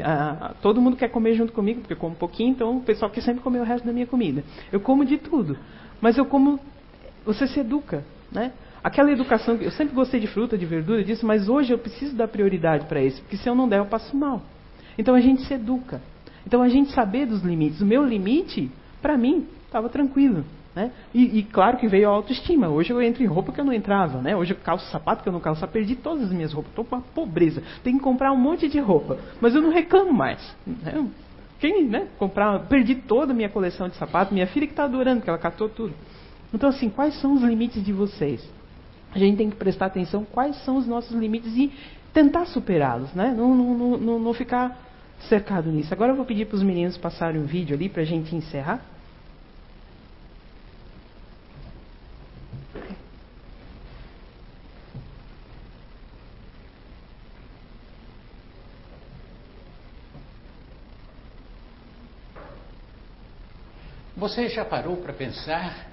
[0.05, 2.83] A, a, todo mundo quer comer junto comigo, porque eu como um pouquinho, então o
[2.83, 4.43] pessoal quer sempre comer o resto da minha comida.
[4.73, 5.57] Eu como de tudo,
[6.01, 6.59] mas eu como.
[7.25, 8.53] Você se educa, né?
[8.83, 12.29] Aquela educação, eu sempre gostei de fruta, de verdura, disso, mas hoje eu preciso dar
[12.29, 14.43] prioridade para isso, porque se eu não der, eu passo mal.
[14.97, 16.01] Então a gente se educa.
[16.47, 17.81] Então a gente saber dos limites.
[17.81, 18.70] O meu limite,
[19.03, 20.45] para mim, estava tranquilo.
[20.74, 20.93] Né?
[21.12, 22.68] E, e, claro que veio a autoestima.
[22.68, 24.20] Hoje eu entro em roupa que eu não entrava.
[24.20, 24.37] Né?
[24.37, 25.66] Hoje eu calço sapato que eu não calço.
[25.68, 26.70] Perdi todas as minhas roupas.
[26.70, 27.62] Estou com uma pobreza.
[27.83, 29.18] Tenho que comprar um monte de roupa.
[29.41, 30.57] Mas eu não reclamo mais.
[30.66, 31.09] Né?
[31.59, 32.61] Quem né, comprar.
[32.61, 34.33] Perdi toda a minha coleção de sapatos.
[34.33, 35.93] Minha filha que está adorando, que ela catou tudo.
[36.55, 38.49] Então, assim, quais são os limites de vocês?
[39.15, 41.73] A gente tem que prestar atenção quais são os nossos limites e
[42.13, 43.35] tentar superá-los, né?
[43.37, 44.77] Não, não, não, não, ficar
[45.29, 45.93] cercado nisso.
[45.93, 48.81] Agora eu vou pedir para os meninos passarem um vídeo ali para a gente encerrar.
[64.17, 65.87] Você já parou para pensar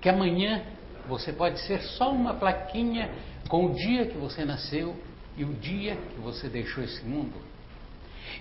[0.00, 0.62] que amanhã
[1.08, 3.10] você pode ser só uma plaquinha
[3.48, 4.96] com o dia que você nasceu
[5.36, 7.40] e o dia que você deixou esse mundo?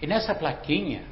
[0.01, 1.03] E nessa plaquinha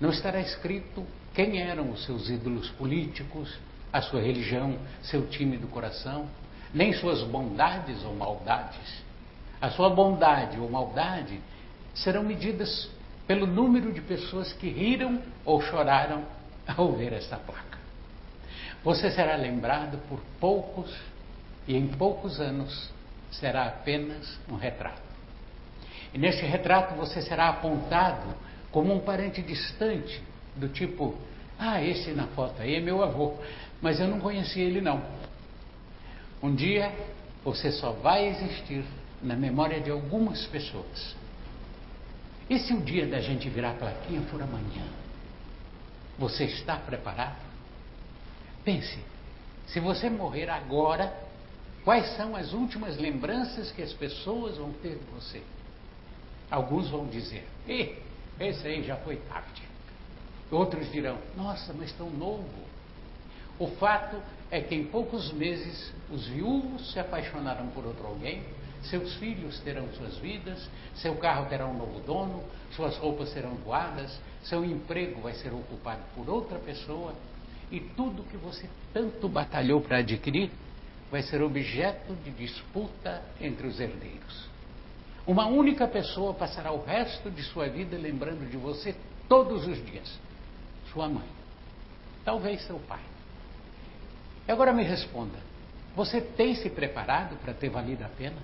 [0.00, 1.04] não estará escrito
[1.34, 3.58] quem eram os seus ídolos políticos,
[3.92, 6.28] a sua religião, seu time do coração,
[6.72, 9.04] nem suas bondades ou maldades.
[9.60, 11.40] A sua bondade ou maldade
[11.94, 12.90] serão medidas
[13.26, 16.24] pelo número de pessoas que riram ou choraram
[16.66, 17.65] ao ver esta placa.
[18.86, 20.96] Você será lembrado por poucos
[21.66, 22.88] e em poucos anos
[23.32, 25.02] será apenas um retrato.
[26.14, 28.32] E neste retrato você será apontado
[28.70, 30.22] como um parente distante,
[30.54, 31.16] do tipo:
[31.58, 33.34] ah, esse na foto aí é meu avô,
[33.82, 35.02] mas eu não conheci ele não.
[36.40, 36.92] Um dia
[37.42, 38.84] você só vai existir
[39.20, 41.16] na memória de algumas pessoas.
[42.48, 44.84] E se o dia da gente virar plaquinha for amanhã?
[46.16, 47.45] Você está preparado?
[48.66, 48.98] Pense,
[49.68, 51.16] se você morrer agora,
[51.84, 55.40] quais são as últimas lembranças que as pessoas vão ter de você?
[56.50, 57.94] Alguns vão dizer, e
[58.40, 59.62] esse aí já foi tarde.
[60.50, 62.66] Outros dirão, nossa, mas tão novo.
[63.56, 68.42] O fato é que em poucos meses os viúvos se apaixonaram por outro alguém,
[68.82, 72.42] seus filhos terão suas vidas, seu carro terá um novo dono,
[72.72, 77.14] suas roupas serão doadas, seu emprego vai ser ocupado por outra pessoa
[77.70, 80.50] e tudo que você tanto batalhou para adquirir
[81.10, 84.48] vai ser objeto de disputa entre os herdeiros.
[85.26, 88.94] Uma única pessoa passará o resto de sua vida lembrando de você
[89.28, 90.18] todos os dias:
[90.92, 91.28] sua mãe,
[92.24, 93.02] talvez seu pai.
[94.46, 95.38] E agora me responda:
[95.96, 98.36] você tem se preparado para ter valido a pena?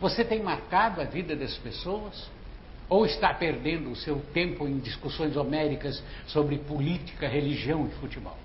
[0.00, 2.30] Você tem marcado a vida das pessoas?
[2.86, 8.36] Ou está perdendo o seu tempo em discussões homéricas sobre política, religião e futebol?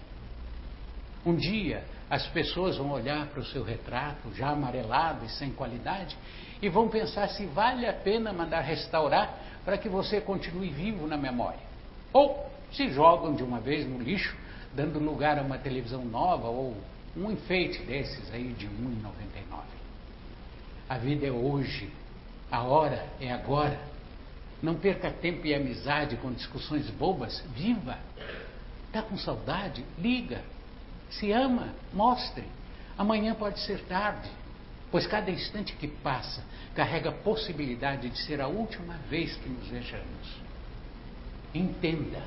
[1.29, 6.17] Um dia as pessoas vão olhar para o seu retrato, já amarelado e sem qualidade,
[6.59, 11.17] e vão pensar se vale a pena mandar restaurar para que você continue vivo na
[11.17, 11.59] memória.
[12.11, 14.35] Ou se jogam de uma vez no lixo,
[14.73, 16.75] dando lugar a uma televisão nova ou
[17.15, 18.73] um enfeite desses aí de R$
[19.03, 19.61] 1,99.
[20.89, 21.91] A vida é hoje,
[22.49, 23.79] a hora é agora.
[24.63, 27.39] Não perca tempo e amizade com discussões bobas.
[27.55, 27.99] Viva!
[28.87, 29.85] Está com saudade?
[29.99, 30.41] Liga.
[31.11, 32.43] Se ama, mostre.
[32.97, 34.29] Amanhã pode ser tarde,
[34.91, 36.43] pois cada instante que passa
[36.75, 40.49] carrega a possibilidade de ser a última vez que nos vejamos.
[41.53, 42.21] Entenda,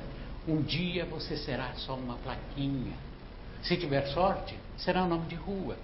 [0.47, 2.93] um dia você será só uma plaquinha.
[3.61, 5.77] Se tiver sorte, será o nome de rua.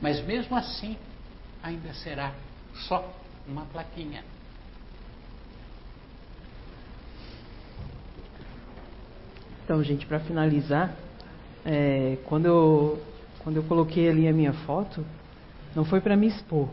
[0.00, 0.96] Mas mesmo assim,
[1.62, 2.32] ainda será
[2.88, 3.14] só
[3.46, 4.24] uma plaquinha.
[9.64, 10.94] Então, gente, para finalizar,
[11.64, 12.98] é, quando, eu,
[13.42, 15.04] quando eu coloquei ali a minha foto,
[15.74, 16.68] não foi para me expor,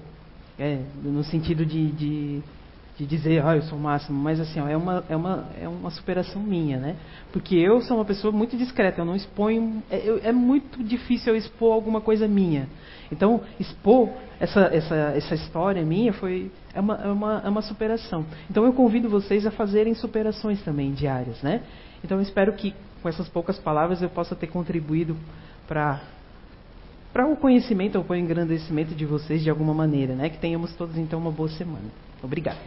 [0.59, 2.41] é, no sentido de, de,
[2.97, 5.67] de dizer, ah, eu sou o máximo, mas assim, ó, é, uma, é, uma, é
[5.67, 6.95] uma superação minha, né?
[7.31, 11.37] Porque eu sou uma pessoa muito discreta, eu não exponho, é, é muito difícil eu
[11.37, 12.67] expor alguma coisa minha.
[13.11, 18.25] Então, expor essa, essa, essa história minha foi, é, uma, é, uma, é uma superação.
[18.49, 21.61] Então, eu convido vocês a fazerem superações também diárias, né?
[22.03, 25.16] Então, eu espero que com essas poucas palavras eu possa ter contribuído
[25.68, 26.02] para
[27.12, 30.30] para o conhecimento ou para o engrandecimento de vocês de alguma maneira, né?
[30.30, 31.89] Que tenhamos todos então uma boa semana.
[32.24, 32.58] Obrigado.